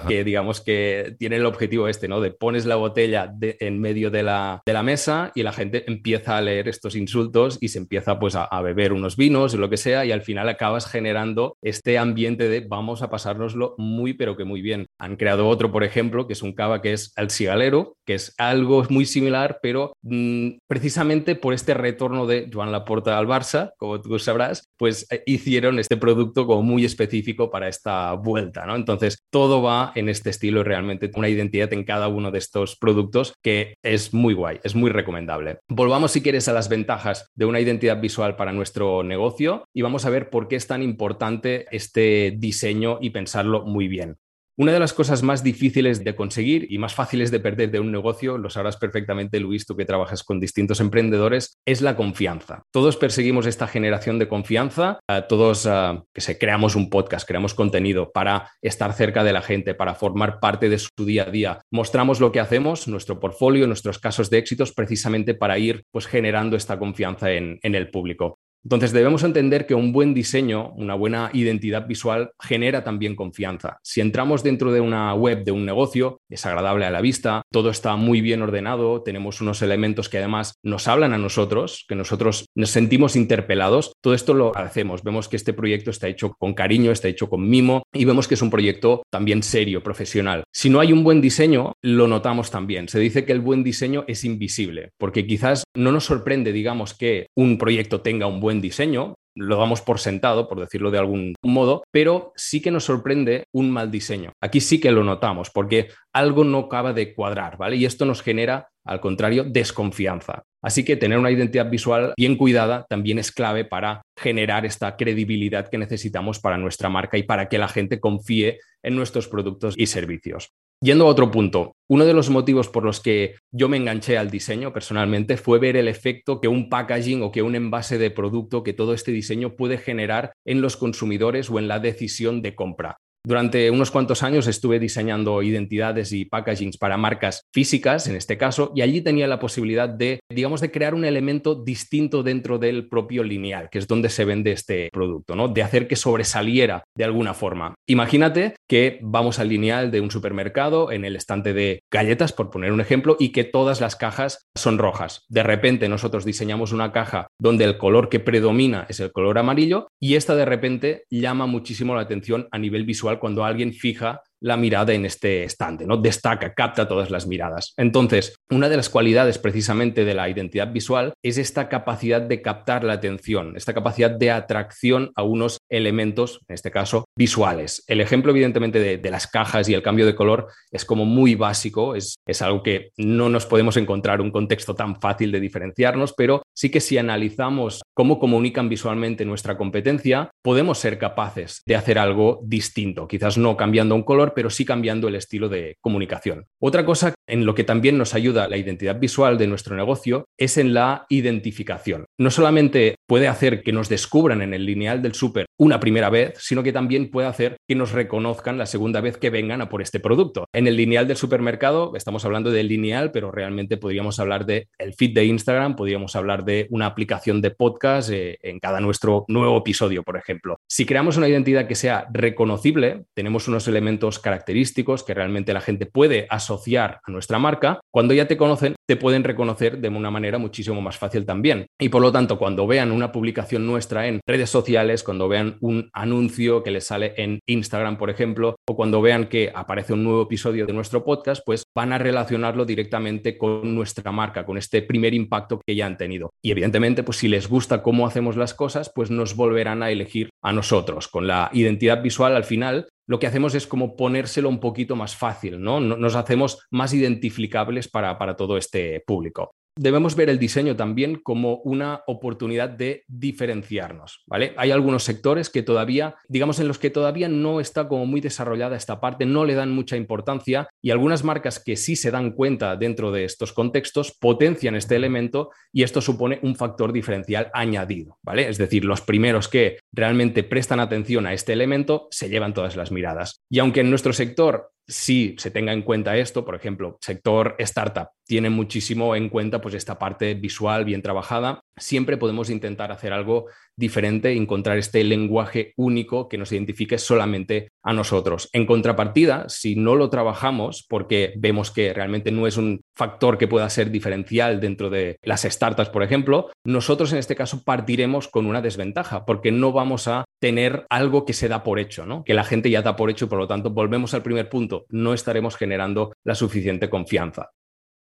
que 0.07 0.23
digamos 0.23 0.61
que 0.61 1.15
tiene 1.17 1.37
el 1.37 1.45
objetivo 1.45 1.87
este, 1.87 2.07
¿no? 2.07 2.21
De 2.21 2.31
pones 2.31 2.65
la 2.65 2.75
botella 2.75 3.33
en 3.41 3.79
medio 3.79 4.11
de 4.11 4.23
la, 4.23 4.61
de 4.65 4.73
la, 4.73 4.83
mesa 4.83 5.31
y 5.35 5.43
la 5.43 5.53
gente 5.53 5.83
empieza 5.87 6.37
a 6.37 6.41
leer 6.41 6.67
estos 6.67 6.95
insultos 6.95 7.57
y 7.61 7.69
se 7.69 7.79
empieza 7.79 8.19
pues 8.19 8.35
a, 8.35 8.61
beber 8.61 8.93
unos 8.93 9.17
vinos 9.17 9.53
o 9.53 9.57
lo 9.57 9.69
que 9.69 9.77
sea 9.77 10.05
y 10.05 10.11
al 10.11 10.21
final 10.21 10.49
acabas 10.49 10.85
generando 10.85 11.57
este 11.63 11.97
ambiente 11.97 12.47
de 12.47 12.61
vamos 12.61 13.01
a 13.01 13.09
pasárnoslo 13.09 13.75
muy 13.77 14.13
pero 14.13 14.37
que 14.37 14.43
muy 14.43 14.61
bien. 14.61 14.87
Han 14.99 15.15
creado 15.15 15.47
otro, 15.47 15.71
por 15.71 15.83
ejemplo, 15.83 16.27
que 16.27 16.33
es 16.33 16.43
un 16.43 16.53
cava 16.53 16.81
que 16.81 16.93
es 16.93 17.13
el 17.15 17.31
cigalero, 17.31 17.95
que 18.11 18.15
es 18.15 18.33
algo 18.37 18.85
muy 18.89 19.05
similar, 19.05 19.59
pero 19.61 19.93
mm, 20.01 20.57
precisamente 20.67 21.35
por 21.35 21.53
este 21.53 21.73
retorno 21.73 22.25
de 22.25 22.49
Joan 22.51 22.71
Laporta 22.71 23.17
al 23.17 23.25
Barça, 23.25 23.71
como 23.77 24.01
tú 24.01 24.19
sabrás, 24.19 24.67
pues 24.77 25.07
eh, 25.11 25.23
hicieron 25.25 25.79
este 25.79 25.95
producto 25.95 26.45
como 26.45 26.61
muy 26.61 26.83
específico 26.83 27.49
para 27.49 27.69
esta 27.69 28.11
vuelta, 28.13 28.65
¿no? 28.65 28.75
Entonces 28.75 29.19
todo 29.29 29.61
va 29.61 29.93
en 29.95 30.09
este 30.09 30.29
estilo 30.29 30.59
y 30.59 30.63
realmente 30.63 31.09
una 31.15 31.29
identidad 31.29 31.71
en 31.71 31.85
cada 31.85 32.09
uno 32.09 32.31
de 32.31 32.39
estos 32.39 32.75
productos 32.75 33.33
que 33.41 33.75
es 33.81 34.13
muy 34.13 34.33
guay, 34.33 34.59
es 34.63 34.75
muy 34.75 34.91
recomendable. 34.91 35.59
Volvamos 35.69 36.11
si 36.11 36.21
quieres 36.21 36.49
a 36.49 36.53
las 36.53 36.67
ventajas 36.67 37.29
de 37.35 37.45
una 37.45 37.61
identidad 37.61 38.01
visual 38.01 38.35
para 38.35 38.51
nuestro 38.51 39.03
negocio 39.03 39.63
y 39.73 39.83
vamos 39.83 40.05
a 40.05 40.09
ver 40.09 40.29
por 40.29 40.49
qué 40.49 40.57
es 40.57 40.67
tan 40.67 40.83
importante 40.83 41.65
este 41.71 42.35
diseño 42.37 42.97
y 42.99 43.11
pensarlo 43.11 43.63
muy 43.63 43.87
bien. 43.87 44.17
Una 44.61 44.73
de 44.73 44.79
las 44.79 44.93
cosas 44.93 45.23
más 45.23 45.43
difíciles 45.43 46.03
de 46.03 46.13
conseguir 46.13 46.67
y 46.69 46.77
más 46.77 46.93
fáciles 46.93 47.31
de 47.31 47.39
perder 47.39 47.71
de 47.71 47.79
un 47.79 47.91
negocio, 47.91 48.37
lo 48.37 48.51
sabrás 48.51 48.77
perfectamente, 48.77 49.39
Luis, 49.39 49.65
tú 49.65 49.75
que 49.75 49.85
trabajas 49.85 50.21
con 50.21 50.39
distintos 50.39 50.79
emprendedores, 50.79 51.57
es 51.65 51.81
la 51.81 51.95
confianza. 51.95 52.61
Todos 52.71 52.95
perseguimos 52.95 53.47
esta 53.47 53.65
generación 53.65 54.19
de 54.19 54.27
confianza, 54.27 54.99
todos 55.27 55.65
uh, 55.65 56.03
que 56.13 56.21
se 56.21 56.37
creamos 56.37 56.75
un 56.75 56.91
podcast, 56.91 57.27
creamos 57.27 57.55
contenido 57.55 58.11
para 58.11 58.51
estar 58.61 58.93
cerca 58.93 59.23
de 59.23 59.33
la 59.33 59.41
gente, 59.41 59.73
para 59.73 59.95
formar 59.95 60.39
parte 60.39 60.69
de 60.69 60.77
su 60.77 60.91
día 61.07 61.23
a 61.23 61.31
día. 61.31 61.61
Mostramos 61.71 62.19
lo 62.19 62.31
que 62.31 62.39
hacemos, 62.39 62.87
nuestro 62.87 63.19
portfolio, 63.19 63.65
nuestros 63.65 63.97
casos 63.97 64.29
de 64.29 64.37
éxitos, 64.37 64.73
precisamente 64.73 65.33
para 65.33 65.57
ir 65.57 65.85
pues, 65.89 66.05
generando 66.05 66.55
esta 66.55 66.77
confianza 66.77 67.31
en 67.31 67.57
el 67.63 67.89
público. 67.89 68.37
Entonces 68.63 68.91
debemos 68.91 69.23
entender 69.23 69.65
que 69.65 69.75
un 69.75 69.91
buen 69.91 70.13
diseño, 70.13 70.71
una 70.75 70.93
buena 70.93 71.29
identidad 71.33 71.87
visual 71.87 72.31
genera 72.39 72.83
también 72.83 73.15
confianza. 73.15 73.79
Si 73.83 74.01
entramos 74.01 74.43
dentro 74.43 74.71
de 74.71 74.81
una 74.81 75.13
web 75.13 75.43
de 75.43 75.51
un 75.51 75.65
negocio, 75.65 76.21
es 76.29 76.45
agradable 76.45 76.85
a 76.85 76.91
la 76.91 77.01
vista, 77.01 77.41
todo 77.51 77.69
está 77.69 77.95
muy 77.95 78.21
bien 78.21 78.41
ordenado, 78.41 79.01
tenemos 79.01 79.41
unos 79.41 79.61
elementos 79.61 80.09
que 80.09 80.19
además 80.19 80.55
nos 80.63 80.87
hablan 80.87 81.13
a 81.13 81.17
nosotros, 81.17 81.85
que 81.87 81.95
nosotros 81.95 82.45
nos 82.55 82.69
sentimos 82.69 83.15
interpelados, 83.15 83.93
todo 84.01 84.13
esto 84.13 84.33
lo 84.33 84.55
hacemos. 84.55 85.03
Vemos 85.03 85.27
que 85.27 85.37
este 85.37 85.53
proyecto 85.53 85.89
está 85.89 86.07
hecho 86.07 86.33
con 86.37 86.53
cariño, 86.53 86.91
está 86.91 87.07
hecho 87.07 87.29
con 87.29 87.49
mimo 87.49 87.83
y 87.93 88.05
vemos 88.05 88.27
que 88.27 88.35
es 88.35 88.41
un 88.41 88.49
proyecto 88.49 89.03
también 89.09 89.43
serio, 89.43 89.81
profesional. 89.81 90.43
Si 90.51 90.69
no 90.69 90.79
hay 90.79 90.93
un 90.93 91.03
buen 91.03 91.21
diseño, 91.21 91.73
lo 91.81 92.07
notamos 92.07 92.51
también. 92.51 92.87
Se 92.89 92.99
dice 92.99 93.25
que 93.25 93.31
el 93.31 93.41
buen 93.41 93.63
diseño 93.63 94.03
es 94.07 94.23
invisible, 94.23 94.91
porque 94.97 95.25
quizás 95.25 95.63
no 95.75 95.91
nos 95.91 96.05
sorprende, 96.05 96.51
digamos, 96.51 96.93
que 96.93 97.27
un 97.35 97.57
proyecto 97.57 98.01
tenga 98.01 98.27
un 98.27 98.39
buen 98.39 98.50
diseño, 98.59 99.15
lo 99.35 99.57
damos 99.57 99.81
por 99.81 99.99
sentado, 99.99 100.49
por 100.49 100.59
decirlo 100.59 100.91
de 100.91 100.99
algún 100.99 101.35
modo, 101.41 101.83
pero 101.91 102.33
sí 102.35 102.61
que 102.61 102.71
nos 102.71 102.85
sorprende 102.85 103.45
un 103.53 103.71
mal 103.71 103.91
diseño. 103.91 104.33
Aquí 104.41 104.59
sí 104.59 104.79
que 104.81 104.91
lo 104.91 105.03
notamos, 105.03 105.49
porque 105.49 105.89
algo 106.13 106.43
no 106.43 106.59
acaba 106.59 106.91
de 106.91 107.13
cuadrar, 107.13 107.57
¿vale? 107.57 107.77
Y 107.77 107.85
esto 107.85 108.05
nos 108.05 108.21
genera, 108.21 108.67
al 108.85 108.99
contrario, 108.99 109.43
desconfianza. 109.43 110.43
Así 110.63 110.83
que 110.85 110.95
tener 110.95 111.17
una 111.17 111.31
identidad 111.31 111.69
visual 111.69 112.13
bien 112.17 112.35
cuidada 112.35 112.85
también 112.87 113.19
es 113.19 113.31
clave 113.31 113.65
para 113.65 114.01
generar 114.17 114.65
esta 114.65 114.95
credibilidad 114.95 115.69
que 115.69 115.77
necesitamos 115.77 116.39
para 116.39 116.57
nuestra 116.57 116.89
marca 116.89 117.17
y 117.17 117.23
para 117.23 117.49
que 117.49 117.57
la 117.57 117.67
gente 117.67 117.99
confíe 117.99 118.59
en 118.83 118.95
nuestros 118.95 119.27
productos 119.27 119.75
y 119.77 119.87
servicios. 119.87 120.49
Yendo 120.83 121.05
a 121.05 121.09
otro 121.09 121.29
punto, 121.29 121.75
uno 121.87 122.05
de 122.05 122.13
los 122.13 122.31
motivos 122.31 122.67
por 122.67 122.83
los 122.83 122.99
que 122.99 123.35
yo 123.51 123.69
me 123.69 123.77
enganché 123.77 124.17
al 124.17 124.31
diseño 124.31 124.73
personalmente 124.73 125.37
fue 125.37 125.59
ver 125.59 125.77
el 125.77 125.87
efecto 125.87 126.41
que 126.41 126.47
un 126.47 126.69
packaging 126.69 127.21
o 127.21 127.31
que 127.31 127.43
un 127.43 127.53
envase 127.53 127.99
de 127.99 128.09
producto, 128.09 128.63
que 128.63 128.73
todo 128.73 128.95
este 128.95 129.11
diseño 129.11 129.55
puede 129.55 129.77
generar 129.77 130.33
en 130.43 130.61
los 130.61 130.77
consumidores 130.77 131.51
o 131.51 131.59
en 131.59 131.67
la 131.67 131.79
decisión 131.79 132.41
de 132.41 132.55
compra. 132.55 132.97
Durante 133.23 133.69
unos 133.69 133.91
cuantos 133.91 134.23
años 134.23 134.47
estuve 134.47 134.79
diseñando 134.79 135.43
identidades 135.43 136.11
y 136.11 136.25
packagings 136.25 136.77
para 136.77 136.97
marcas 136.97 137.43
físicas, 137.53 138.07
en 138.07 138.15
este 138.15 138.35
caso, 138.37 138.71
y 138.75 138.81
allí 138.81 139.01
tenía 139.01 139.27
la 139.27 139.39
posibilidad 139.39 139.87
de, 139.87 140.21
digamos, 140.29 140.59
de 140.59 140.71
crear 140.71 140.95
un 140.95 141.05
elemento 141.05 141.53
distinto 141.53 142.23
dentro 142.23 142.57
del 142.57 142.89
propio 142.89 143.23
lineal, 143.23 143.69
que 143.69 143.77
es 143.77 143.87
donde 143.87 144.09
se 144.09 144.25
vende 144.25 144.51
este 144.51 144.89
producto, 144.91 145.35
¿no? 145.35 145.47
De 145.47 145.61
hacer 145.61 145.87
que 145.87 145.95
sobresaliera 145.95 146.83
de 146.97 147.03
alguna 147.03 147.35
forma. 147.35 147.75
Imagínate 147.87 148.55
que 148.67 148.99
vamos 149.03 149.37
al 149.37 149.49
lineal 149.49 149.91
de 149.91 150.01
un 150.01 150.09
supermercado 150.09 150.91
en 150.91 151.05
el 151.05 151.15
estante 151.15 151.53
de 151.53 151.81
galletas, 151.91 152.33
por 152.33 152.49
poner 152.49 152.71
un 152.71 152.81
ejemplo, 152.81 153.17
y 153.19 153.29
que 153.29 153.43
todas 153.43 153.81
las 153.81 153.95
cajas 153.95 154.47
son 154.55 154.79
rojas. 154.79 155.25
De 155.29 155.43
repente 155.43 155.89
nosotros 155.89 156.25
diseñamos 156.25 156.71
una 156.71 156.91
caja 156.91 157.27
donde 157.39 157.65
el 157.65 157.77
color 157.77 158.09
que 158.09 158.19
predomina 158.19 158.87
es 158.89 158.99
el 158.99 159.11
color 159.11 159.37
amarillo 159.37 159.89
y 159.99 160.15
esta 160.15 160.35
de 160.35 160.45
repente 160.45 161.03
llama 161.11 161.45
muchísimo 161.45 161.93
la 161.93 162.01
atención 162.01 162.47
a 162.51 162.57
nivel 162.57 162.83
visual 162.83 163.10
cuando 163.19 163.43
alguien 163.43 163.73
fija 163.73 164.21
la 164.41 164.57
mirada 164.57 164.93
en 164.93 165.05
este 165.05 165.43
estante, 165.43 165.85
¿no? 165.85 165.97
Destaca, 165.97 166.53
capta 166.53 166.87
todas 166.87 167.09
las 167.09 167.27
miradas. 167.27 167.73
Entonces, 167.77 168.35
una 168.49 168.69
de 168.69 168.77
las 168.77 168.89
cualidades 168.89 169.37
precisamente 169.37 170.03
de 170.03 170.13
la 170.13 170.29
identidad 170.29 170.71
visual 170.71 171.13
es 171.23 171.37
esta 171.37 171.69
capacidad 171.69 172.21
de 172.21 172.41
captar 172.41 172.83
la 172.83 172.93
atención, 172.93 173.55
esta 173.55 173.73
capacidad 173.73 174.11
de 174.11 174.31
atracción 174.31 175.11
a 175.15 175.23
unos 175.23 175.59
elementos, 175.69 176.41
en 176.47 176.55
este 176.55 176.71
caso, 176.71 177.05
visuales. 177.15 177.83
El 177.87 178.01
ejemplo, 178.01 178.31
evidentemente, 178.31 178.97
de, 178.97 179.11
las 179.11 179.27
cajas 179.27 179.67
y 179.67 179.73
el 179.73 179.83
cambio 179.83 180.05
de 180.05 180.15
color 180.15 180.47
es 180.71 180.85
como 180.85 181.03
muy 181.03 181.35
básico, 181.35 181.95
es, 181.95 182.15
es 182.25 182.41
algo 182.41 182.63
que 182.63 182.91
no 182.95 183.27
nos 183.27 183.45
podemos 183.45 183.75
encontrar 183.75 184.21
un 184.21 184.31
contexto 184.31 184.73
tan 184.73 184.99
fácil 185.01 185.33
de 185.33 185.41
diferenciarnos, 185.41 186.13
pero 186.13 186.43
sí 186.55 186.69
que 186.69 186.79
si 186.79 186.97
analizamos 186.97 187.81
cómo 187.93 188.19
comunican 188.19 188.69
visualmente 188.69 189.25
nuestra 189.25 189.57
competencia, 189.57 190.31
podemos 190.41 190.79
ser 190.79 190.97
capaces 190.97 191.61
de 191.65 191.75
hacer 191.75 191.99
algo 191.99 192.39
distinto, 192.43 193.07
quizás 193.07 193.37
no 193.37 193.57
cambiando 193.57 193.95
un 193.95 194.03
color, 194.03 194.30
pero 194.33 194.49
sí 194.49 194.65
cambiando 194.65 195.07
el 195.07 195.15
estilo 195.15 195.49
de 195.49 195.77
comunicación. 195.81 196.47
Otra 196.59 196.85
cosa 196.85 197.13
en 197.31 197.45
lo 197.45 197.55
que 197.55 197.63
también 197.63 197.97
nos 197.97 198.13
ayuda 198.13 198.49
la 198.49 198.57
identidad 198.57 198.99
visual 198.99 199.37
de 199.37 199.47
nuestro 199.47 199.75
negocio 199.75 200.25
es 200.37 200.57
en 200.57 200.73
la 200.73 201.05
identificación. 201.09 202.05
No 202.19 202.29
solamente 202.29 202.95
puede 203.07 203.29
hacer 203.29 203.63
que 203.63 203.71
nos 203.71 203.87
descubran 203.87 204.41
en 204.41 204.53
el 204.53 204.65
lineal 204.65 205.01
del 205.01 205.15
súper 205.15 205.45
una 205.57 205.79
primera 205.79 206.09
vez, 206.09 206.33
sino 206.39 206.61
que 206.61 206.73
también 206.73 207.09
puede 207.09 207.27
hacer 207.27 207.57
que 207.67 207.75
nos 207.75 207.93
reconozcan 207.93 208.57
la 208.57 208.65
segunda 208.65 208.99
vez 208.99 209.17
que 209.17 209.29
vengan 209.29 209.61
a 209.61 209.69
por 209.69 209.81
este 209.81 209.99
producto. 209.99 210.45
En 210.53 210.67
el 210.67 210.75
lineal 210.75 211.07
del 211.07 211.17
supermercado 211.17 211.93
estamos 211.95 212.25
hablando 212.25 212.51
del 212.51 212.67
lineal, 212.67 213.11
pero 213.11 213.31
realmente 213.31 213.77
podríamos 213.77 214.19
hablar 214.19 214.45
de 214.45 214.67
el 214.77 214.93
feed 214.93 215.13
de 215.13 215.25
Instagram, 215.25 215.75
podríamos 215.75 216.15
hablar 216.15 216.43
de 216.43 216.67
una 216.69 216.87
aplicación 216.87 217.41
de 217.41 217.51
podcast 217.51 218.09
eh, 218.09 218.39
en 218.41 218.59
cada 218.59 218.81
nuestro 218.81 219.23
nuevo 219.29 219.57
episodio, 219.57 220.03
por 220.03 220.17
ejemplo. 220.17 220.57
Si 220.67 220.85
creamos 220.85 221.15
una 221.15 221.29
identidad 221.29 221.67
que 221.67 221.75
sea 221.75 222.07
reconocible, 222.11 223.05
tenemos 223.13 223.47
unos 223.47 223.67
elementos 223.67 224.19
característicos 224.19 225.03
que 225.03 225.13
realmente 225.13 225.53
la 225.53 225.61
gente 225.61 225.85
puede 225.85 226.27
asociar 226.29 226.99
a 227.03 227.11
nuestra 227.21 227.37
marca, 227.37 227.79
cuando 227.93 228.15
ya 228.15 228.27
te 228.27 228.35
conocen, 228.35 228.73
te 228.87 228.95
pueden 228.95 229.23
reconocer 229.23 229.77
de 229.77 229.89
una 229.89 230.09
manera 230.09 230.39
muchísimo 230.39 230.81
más 230.81 230.97
fácil 230.97 231.23
también. 231.23 231.67
Y 231.79 231.89
por 231.89 232.01
lo 232.01 232.11
tanto, 232.11 232.39
cuando 232.39 232.65
vean 232.65 232.91
una 232.91 233.11
publicación 233.11 233.67
nuestra 233.67 234.07
en 234.07 234.21
redes 234.27 234.49
sociales, 234.49 235.03
cuando 235.03 235.27
vean 235.27 235.57
un 235.61 235.91
anuncio 235.93 236.63
que 236.63 236.71
les 236.71 236.87
sale 236.87 237.13
en 237.17 237.39
Instagram, 237.47 237.99
por 237.99 238.09
ejemplo, 238.09 238.55
o 238.67 238.75
cuando 238.75 239.03
vean 239.03 239.27
que 239.27 239.51
aparece 239.53 239.93
un 239.93 240.03
nuevo 240.03 240.23
episodio 240.23 240.65
de 240.65 240.73
nuestro 240.73 241.05
podcast, 241.05 241.43
pues 241.45 241.63
van 241.75 241.93
a 241.93 241.99
relacionarlo 241.99 242.65
directamente 242.65 243.37
con 243.37 243.75
nuestra 243.75 244.11
marca, 244.11 244.43
con 244.43 244.57
este 244.57 244.81
primer 244.81 245.13
impacto 245.13 245.61
que 245.63 245.75
ya 245.75 245.85
han 245.85 245.97
tenido. 245.97 246.31
Y 246.43 246.49
evidentemente, 246.49 247.03
pues 247.03 247.19
si 247.19 247.27
les 247.27 247.47
gusta 247.47 247.83
cómo 247.83 248.07
hacemos 248.07 248.35
las 248.35 248.55
cosas, 248.55 248.91
pues 248.95 249.11
nos 249.11 249.35
volverán 249.35 249.83
a 249.83 249.91
elegir 249.91 250.31
a 250.41 250.53
nosotros. 250.53 251.07
Con 251.07 251.27
la 251.27 251.51
identidad 251.53 252.01
visual 252.01 252.35
al 252.35 252.45
final 252.45 252.87
lo 253.11 253.19
que 253.19 253.27
hacemos 253.27 253.55
es 253.55 253.67
como 253.67 253.97
ponérselo 253.97 254.47
un 254.47 254.61
poquito 254.61 254.95
más 254.95 255.17
fácil, 255.17 255.61
¿no? 255.61 255.81
Nos 255.81 256.15
hacemos 256.15 256.65
más 256.71 256.93
identificables 256.93 257.89
para, 257.89 258.17
para 258.17 258.37
todo 258.37 258.55
este 258.55 259.03
público 259.05 259.53
debemos 259.81 260.15
ver 260.15 260.29
el 260.29 260.37
diseño 260.37 260.75
también 260.75 261.15
como 261.15 261.55
una 261.63 262.03
oportunidad 262.05 262.69
de 262.69 263.03
diferenciarnos, 263.07 264.23
¿vale? 264.27 264.53
Hay 264.57 264.69
algunos 264.69 265.03
sectores 265.03 265.49
que 265.49 265.63
todavía, 265.63 266.15
digamos, 266.27 266.59
en 266.59 266.67
los 266.67 266.77
que 266.77 266.91
todavía 266.91 267.27
no 267.27 267.59
está 267.59 267.87
como 267.87 268.05
muy 268.05 268.21
desarrollada 268.21 268.77
esta 268.77 269.01
parte, 269.01 269.25
no 269.25 269.43
le 269.43 269.55
dan 269.55 269.71
mucha 269.71 269.97
importancia 269.97 270.69
y 270.83 270.91
algunas 270.91 271.23
marcas 271.23 271.59
que 271.59 271.75
sí 271.75 271.95
se 271.95 272.11
dan 272.11 272.31
cuenta 272.33 272.75
dentro 272.75 273.11
de 273.11 273.23
estos 273.23 273.53
contextos 273.53 274.11
potencian 274.11 274.75
este 274.75 274.95
elemento 274.95 275.49
y 275.73 275.81
esto 275.81 275.99
supone 275.99 276.39
un 276.43 276.55
factor 276.55 276.93
diferencial 276.93 277.49
añadido, 277.51 278.19
¿vale? 278.21 278.47
Es 278.47 278.59
decir, 278.59 278.85
los 278.85 279.01
primeros 279.01 279.47
que 279.47 279.79
realmente 279.91 280.43
prestan 280.43 280.79
atención 280.79 281.25
a 281.25 281.33
este 281.33 281.53
elemento 281.53 282.07
se 282.11 282.29
llevan 282.29 282.53
todas 282.53 282.75
las 282.75 282.91
miradas. 282.91 283.41
Y 283.49 283.57
aunque 283.57 283.79
en 283.79 283.89
nuestro 283.89 284.13
sector 284.13 284.69
si 284.87 285.35
se 285.37 285.51
tenga 285.51 285.73
en 285.73 285.83
cuenta 285.83 286.17
esto, 286.17 286.43
por 286.43 286.55
ejemplo, 286.55 286.97
sector 287.01 287.55
startup 287.59 288.09
tiene 288.31 288.49
muchísimo 288.49 289.13
en 289.13 289.27
cuenta 289.27 289.59
pues 289.59 289.73
esta 289.73 289.99
parte 289.99 290.35
visual 290.35 290.85
bien 290.85 291.01
trabajada, 291.01 291.65
siempre 291.75 292.15
podemos 292.15 292.49
intentar 292.49 292.89
hacer 292.89 293.11
algo 293.11 293.47
diferente, 293.75 294.31
encontrar 294.31 294.77
este 294.77 295.03
lenguaje 295.03 295.73
único 295.75 296.29
que 296.29 296.37
nos 296.37 296.53
identifique 296.53 296.97
solamente 296.97 297.73
a 297.83 297.91
nosotros. 297.91 298.47
En 298.53 298.65
contrapartida, 298.65 299.49
si 299.49 299.75
no 299.75 299.95
lo 299.95 300.09
trabajamos 300.09 300.85
porque 300.87 301.33
vemos 301.39 301.71
que 301.71 301.93
realmente 301.93 302.31
no 302.31 302.47
es 302.47 302.55
un 302.55 302.79
factor 302.95 303.37
que 303.37 303.49
pueda 303.49 303.69
ser 303.69 303.91
diferencial 303.91 304.61
dentro 304.61 304.89
de 304.89 305.17
las 305.23 305.41
startups, 305.41 305.89
por 305.89 306.01
ejemplo, 306.01 306.51
nosotros 306.63 307.11
en 307.11 307.19
este 307.19 307.35
caso 307.35 307.65
partiremos 307.65 308.29
con 308.29 308.45
una 308.45 308.61
desventaja 308.61 309.25
porque 309.25 309.51
no 309.51 309.73
vamos 309.73 310.07
a 310.07 310.23
tener 310.39 310.85
algo 310.89 311.25
que 311.25 311.33
se 311.33 311.49
da 311.49 311.63
por 311.63 311.79
hecho, 311.79 312.05
¿no? 312.05 312.23
Que 312.23 312.33
la 312.33 312.45
gente 312.45 312.69
ya 312.69 312.81
da 312.81 312.95
por 312.95 313.09
hecho 313.09 313.25
y 313.25 313.27
por 313.27 313.39
lo 313.39 313.47
tanto 313.49 313.71
volvemos 313.71 314.13
al 314.13 314.23
primer 314.23 314.47
punto, 314.47 314.85
no 314.87 315.13
estaremos 315.13 315.57
generando 315.57 316.13
la 316.23 316.35
suficiente 316.35 316.89
confianza. 316.89 317.49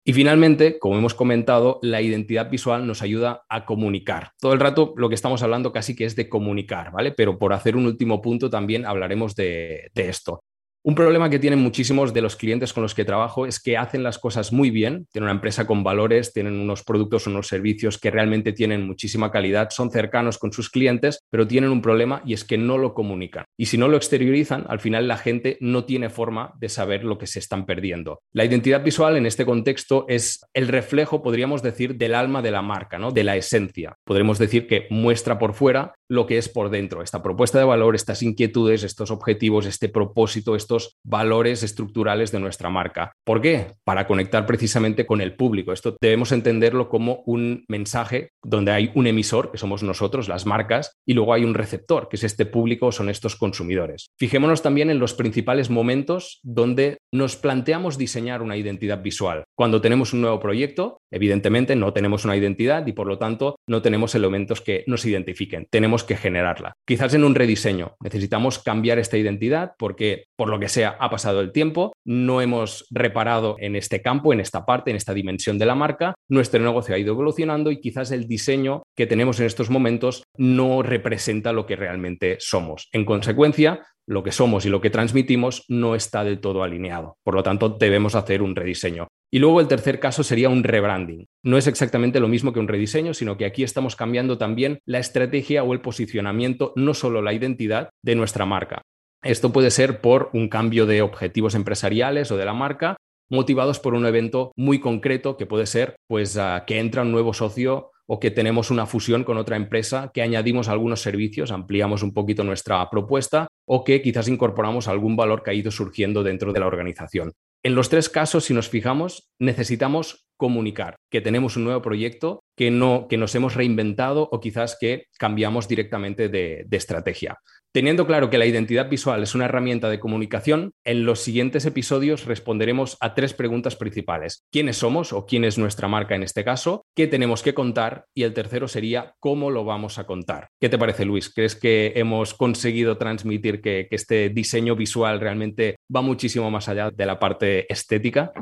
Y 0.03 0.13
finalmente, 0.13 0.79
como 0.79 0.97
hemos 0.97 1.13
comentado, 1.13 1.79
la 1.83 2.01
identidad 2.01 2.49
visual 2.49 2.87
nos 2.87 3.03
ayuda 3.03 3.45
a 3.49 3.65
comunicar. 3.65 4.31
Todo 4.39 4.53
el 4.53 4.59
rato 4.59 4.95
lo 4.97 5.09
que 5.09 5.15
estamos 5.15 5.43
hablando 5.43 5.71
casi 5.71 5.95
que 5.95 6.05
es 6.05 6.15
de 6.15 6.27
comunicar, 6.27 6.91
¿vale? 6.91 7.11
Pero 7.11 7.37
por 7.37 7.53
hacer 7.53 7.75
un 7.75 7.85
último 7.85 8.19
punto 8.19 8.49
también 8.49 8.85
hablaremos 8.85 9.35
de, 9.35 9.91
esto. 9.93 10.43
Un 10.83 10.95
problema 10.95 11.29
que 11.29 11.37
tienen 11.37 11.59
muchísimos 11.59 12.11
de 12.11 12.21
los 12.21 12.35
clientes 12.35 12.73
con 12.73 12.81
los 12.81 12.95
que 12.95 13.05
trabajo 13.05 13.45
es 13.45 13.59
que 13.59 13.77
hacen 13.77 14.01
las 14.01 14.17
cosas 14.17 14.51
muy 14.51 14.71
bien, 14.71 15.05
tienen 15.11 15.25
una 15.25 15.35
empresa 15.35 15.67
con 15.67 15.83
valores, 15.83 16.33
tienen 16.33 16.59
unos 16.59 16.83
productos, 16.83 17.27
unos 17.27 17.45
servicios 17.45 17.99
que 17.99 18.09
realmente 18.09 18.51
tienen 18.51 18.87
muchísima 18.87 19.29
calidad, 19.29 19.69
son 19.69 19.91
cercanos 19.91 20.39
con 20.39 20.51
sus 20.51 20.71
clientes, 20.71 21.23
pero 21.29 21.47
tienen 21.47 21.69
un 21.69 21.83
problema 21.83 22.23
y 22.25 22.33
es 22.33 22.43
que 22.43 22.57
no 22.57 22.79
lo 22.79 22.95
comunican. 22.95 23.45
Y 23.57 23.67
si 23.67 23.77
no 23.77 23.89
lo 23.89 23.95
exteriorizan, 23.95 24.65
al 24.69 24.79
final 24.79 25.07
la 25.07 25.17
gente 25.17 25.59
no 25.61 25.85
tiene 25.85 26.09
forma 26.09 26.53
de 26.59 26.67
saber 26.67 27.03
lo 27.03 27.19
que 27.19 27.27
se 27.27 27.37
están 27.37 27.67
perdiendo. 27.67 28.23
La 28.33 28.45
identidad 28.45 28.83
visual 28.83 29.17
en 29.17 29.27
este 29.27 29.45
contexto 29.45 30.05
es 30.07 30.43
el 30.55 30.67
reflejo, 30.67 31.21
podríamos 31.21 31.61
decir, 31.61 31.95
del 31.97 32.15
alma 32.15 32.41
de 32.41 32.49
la 32.49 32.63
marca, 32.63 32.97
¿no? 32.97 33.11
de 33.11 33.23
la 33.23 33.37
esencia. 33.37 33.97
Podremos 34.03 34.39
decir 34.39 34.65
que 34.65 34.87
muestra 34.89 35.37
por 35.37 35.53
fuera 35.53 35.93
lo 36.09 36.25
que 36.25 36.39
es 36.39 36.49
por 36.49 36.71
dentro, 36.71 37.03
esta 37.03 37.21
propuesta 37.21 37.59
de 37.59 37.65
valor, 37.65 37.93
estas 37.93 38.23
inquietudes, 38.23 38.81
estos 38.81 39.11
objetivos, 39.11 39.67
este 39.67 39.87
propósito, 39.87 40.55
valores 41.03 41.63
estructurales 41.63 42.31
de 42.31 42.39
nuestra 42.39 42.69
marca. 42.69 43.13
¿Por 43.23 43.41
qué? 43.41 43.67
Para 43.83 44.07
conectar 44.07 44.45
precisamente 44.45 45.05
con 45.05 45.21
el 45.21 45.35
público. 45.35 45.73
Esto 45.73 45.97
debemos 46.01 46.31
entenderlo 46.31 46.89
como 46.89 47.23
un 47.25 47.65
mensaje 47.67 48.29
donde 48.43 48.71
hay 48.71 48.91
un 48.95 49.07
emisor, 49.07 49.51
que 49.51 49.57
somos 49.57 49.83
nosotros, 49.83 50.27
las 50.27 50.45
marcas, 50.45 50.93
y 51.05 51.13
luego 51.13 51.33
hay 51.33 51.43
un 51.43 51.53
receptor, 51.53 52.09
que 52.09 52.15
es 52.15 52.23
este 52.23 52.45
público, 52.45 52.91
son 52.91 53.09
estos 53.09 53.35
consumidores. 53.35 54.07
Fijémonos 54.17 54.61
también 54.61 54.89
en 54.89 54.99
los 54.99 55.13
principales 55.13 55.69
momentos 55.69 56.39
donde 56.43 56.97
nos 57.11 57.35
planteamos 57.35 57.97
diseñar 57.97 58.41
una 58.41 58.57
identidad 58.57 59.01
visual. 59.01 59.43
Cuando 59.55 59.81
tenemos 59.81 60.13
un 60.13 60.21
nuevo 60.21 60.39
proyecto, 60.39 61.01
evidentemente 61.11 61.75
no 61.75 61.93
tenemos 61.93 62.25
una 62.25 62.35
identidad 62.35 62.85
y 62.87 62.93
por 62.93 63.07
lo 63.07 63.17
tanto 63.17 63.55
no 63.67 63.81
tenemos 63.81 64.15
elementos 64.15 64.61
que 64.61 64.83
nos 64.87 65.05
identifiquen. 65.05 65.67
Tenemos 65.69 66.03
que 66.03 66.17
generarla. 66.17 66.73
Quizás 66.85 67.13
en 67.13 67.23
un 67.23 67.35
rediseño 67.35 67.95
necesitamos 68.01 68.59
cambiar 68.59 68.99
esta 68.99 69.17
identidad 69.17 69.73
porque 69.77 70.25
por 70.35 70.49
lo 70.49 70.59
que 70.61 70.69
sea, 70.69 70.95
ha 70.99 71.09
pasado 71.09 71.41
el 71.41 71.51
tiempo, 71.51 71.91
no 72.05 72.39
hemos 72.39 72.85
reparado 72.89 73.57
en 73.59 73.75
este 73.75 74.01
campo, 74.01 74.31
en 74.31 74.39
esta 74.39 74.65
parte, 74.65 74.91
en 74.91 74.95
esta 74.95 75.13
dimensión 75.13 75.59
de 75.59 75.65
la 75.65 75.75
marca, 75.75 76.13
nuestro 76.29 76.63
negocio 76.63 76.95
ha 76.95 76.99
ido 76.99 77.11
evolucionando 77.11 77.71
y 77.71 77.81
quizás 77.81 78.11
el 78.11 78.27
diseño 78.27 78.83
que 78.95 79.07
tenemos 79.07 79.39
en 79.41 79.47
estos 79.47 79.69
momentos 79.69 80.23
no 80.37 80.81
representa 80.81 81.51
lo 81.51 81.65
que 81.65 81.75
realmente 81.75 82.37
somos. 82.39 82.87
En 82.93 83.03
consecuencia, 83.03 83.81
lo 84.07 84.23
que 84.23 84.31
somos 84.31 84.65
y 84.65 84.69
lo 84.69 84.81
que 84.81 84.89
transmitimos 84.89 85.65
no 85.67 85.95
está 85.95 86.23
del 86.23 86.39
todo 86.39 86.63
alineado. 86.63 87.17
Por 87.23 87.35
lo 87.35 87.43
tanto, 87.43 87.69
debemos 87.69 88.15
hacer 88.15 88.41
un 88.41 88.55
rediseño. 88.55 89.07
Y 89.33 89.39
luego 89.39 89.61
el 89.61 89.67
tercer 89.67 89.99
caso 89.99 90.23
sería 90.23 90.49
un 90.49 90.63
rebranding. 90.63 91.25
No 91.43 91.57
es 91.57 91.67
exactamente 91.67 92.19
lo 92.19 92.27
mismo 92.27 92.51
que 92.51 92.59
un 92.59 92.67
rediseño, 92.67 93.13
sino 93.13 93.37
que 93.37 93.45
aquí 93.45 93.63
estamos 93.63 93.95
cambiando 93.95 94.37
también 94.37 94.79
la 94.85 94.99
estrategia 94.99 95.63
o 95.63 95.73
el 95.73 95.81
posicionamiento, 95.81 96.73
no 96.75 96.93
solo 96.93 97.21
la 97.21 97.33
identidad 97.33 97.89
de 98.03 98.15
nuestra 98.15 98.45
marca. 98.45 98.81
Esto 99.23 99.51
puede 99.51 99.69
ser 99.69 100.01
por 100.01 100.31
un 100.33 100.49
cambio 100.49 100.87
de 100.87 101.03
objetivos 101.03 101.53
empresariales 101.53 102.31
o 102.31 102.37
de 102.37 102.45
la 102.45 102.53
marca, 102.53 102.97
motivados 103.29 103.79
por 103.79 103.93
un 103.93 104.07
evento 104.07 104.51
muy 104.55 104.79
concreto 104.79 105.37
que 105.37 105.45
puede 105.45 105.67
ser 105.67 105.95
pues 106.07 106.37
que 106.65 106.79
entra 106.79 107.03
un 107.03 107.11
nuevo 107.11 107.33
socio 107.33 107.91
o 108.07 108.19
que 108.19 108.31
tenemos 108.31 108.71
una 108.71 108.87
fusión 108.87 109.23
con 109.23 109.37
otra 109.37 109.55
empresa, 109.55 110.11
que 110.13 110.23
añadimos 110.23 110.67
algunos 110.67 111.01
servicios, 111.01 111.51
ampliamos 111.51 112.01
un 112.03 112.13
poquito 112.13 112.43
nuestra 112.43 112.89
propuesta 112.89 113.47
o 113.65 113.83
que 113.83 114.01
quizás 114.01 114.27
incorporamos 114.27 114.87
algún 114.87 115.15
valor 115.15 115.43
que 115.43 115.51
ha 115.51 115.53
ido 115.53 115.71
surgiendo 115.71 116.23
dentro 116.23 116.51
de 116.51 116.59
la 116.59 116.67
organización. 116.67 117.31
En 117.63 117.75
los 117.75 117.89
tres 117.89 118.09
casos, 118.09 118.45
si 118.45 118.55
nos 118.55 118.69
fijamos, 118.69 119.29
necesitamos 119.39 120.25
comunicar 120.35 120.95
que 121.11 121.21
tenemos 121.21 121.55
un 121.55 121.65
nuevo 121.65 121.83
proyecto, 121.83 122.41
que, 122.57 122.71
no, 122.71 123.05
que 123.07 123.17
nos 123.17 123.35
hemos 123.35 123.53
reinventado 123.53 124.27
o 124.31 124.39
quizás 124.41 124.75
que 124.81 125.05
cambiamos 125.17 125.67
directamente 125.67 126.27
de 126.27 126.65
estrategia. 126.71 127.37
Teniendo 127.73 128.05
claro 128.05 128.29
que 128.29 128.37
la 128.37 128.45
identidad 128.45 128.89
visual 128.89 129.23
es 129.23 129.33
una 129.33 129.45
herramienta 129.45 129.89
de 129.89 130.01
comunicación, 130.01 130.73
en 130.83 131.05
los 131.05 131.21
siguientes 131.21 131.65
episodios 131.65 132.25
responderemos 132.25 132.97
a 132.99 133.13
tres 133.13 133.33
preguntas 133.33 133.77
principales. 133.77 134.45
¿Quiénes 134.51 134.75
somos 134.75 135.13
o 135.13 135.25
quién 135.25 135.45
es 135.45 135.57
nuestra 135.57 135.87
marca 135.87 136.13
en 136.13 136.23
este 136.23 136.43
caso? 136.43 136.85
¿Qué 136.93 137.07
tenemos 137.07 137.43
que 137.43 137.53
contar? 137.53 138.07
Y 138.13 138.23
el 138.23 138.33
tercero 138.33 138.67
sería 138.67 139.13
cómo 139.19 139.51
lo 139.51 139.63
vamos 139.63 139.99
a 139.99 140.03
contar. 140.03 140.49
¿Qué 140.59 140.67
te 140.67 140.77
parece, 140.77 141.05
Luis? 141.05 141.33
¿Crees 141.33 141.55
que 141.55 141.93
hemos 141.95 142.33
conseguido 142.33 142.97
transmitir 142.97 143.61
que, 143.61 143.87
que 143.89 143.95
este 143.95 144.27
diseño 144.27 144.75
visual 144.75 145.21
realmente 145.21 145.77
va 145.95 146.01
muchísimo 146.01 146.51
más 146.51 146.67
allá 146.67 146.91
de 146.91 147.05
la 147.05 147.19
parte 147.19 147.71
estética? 147.71 148.33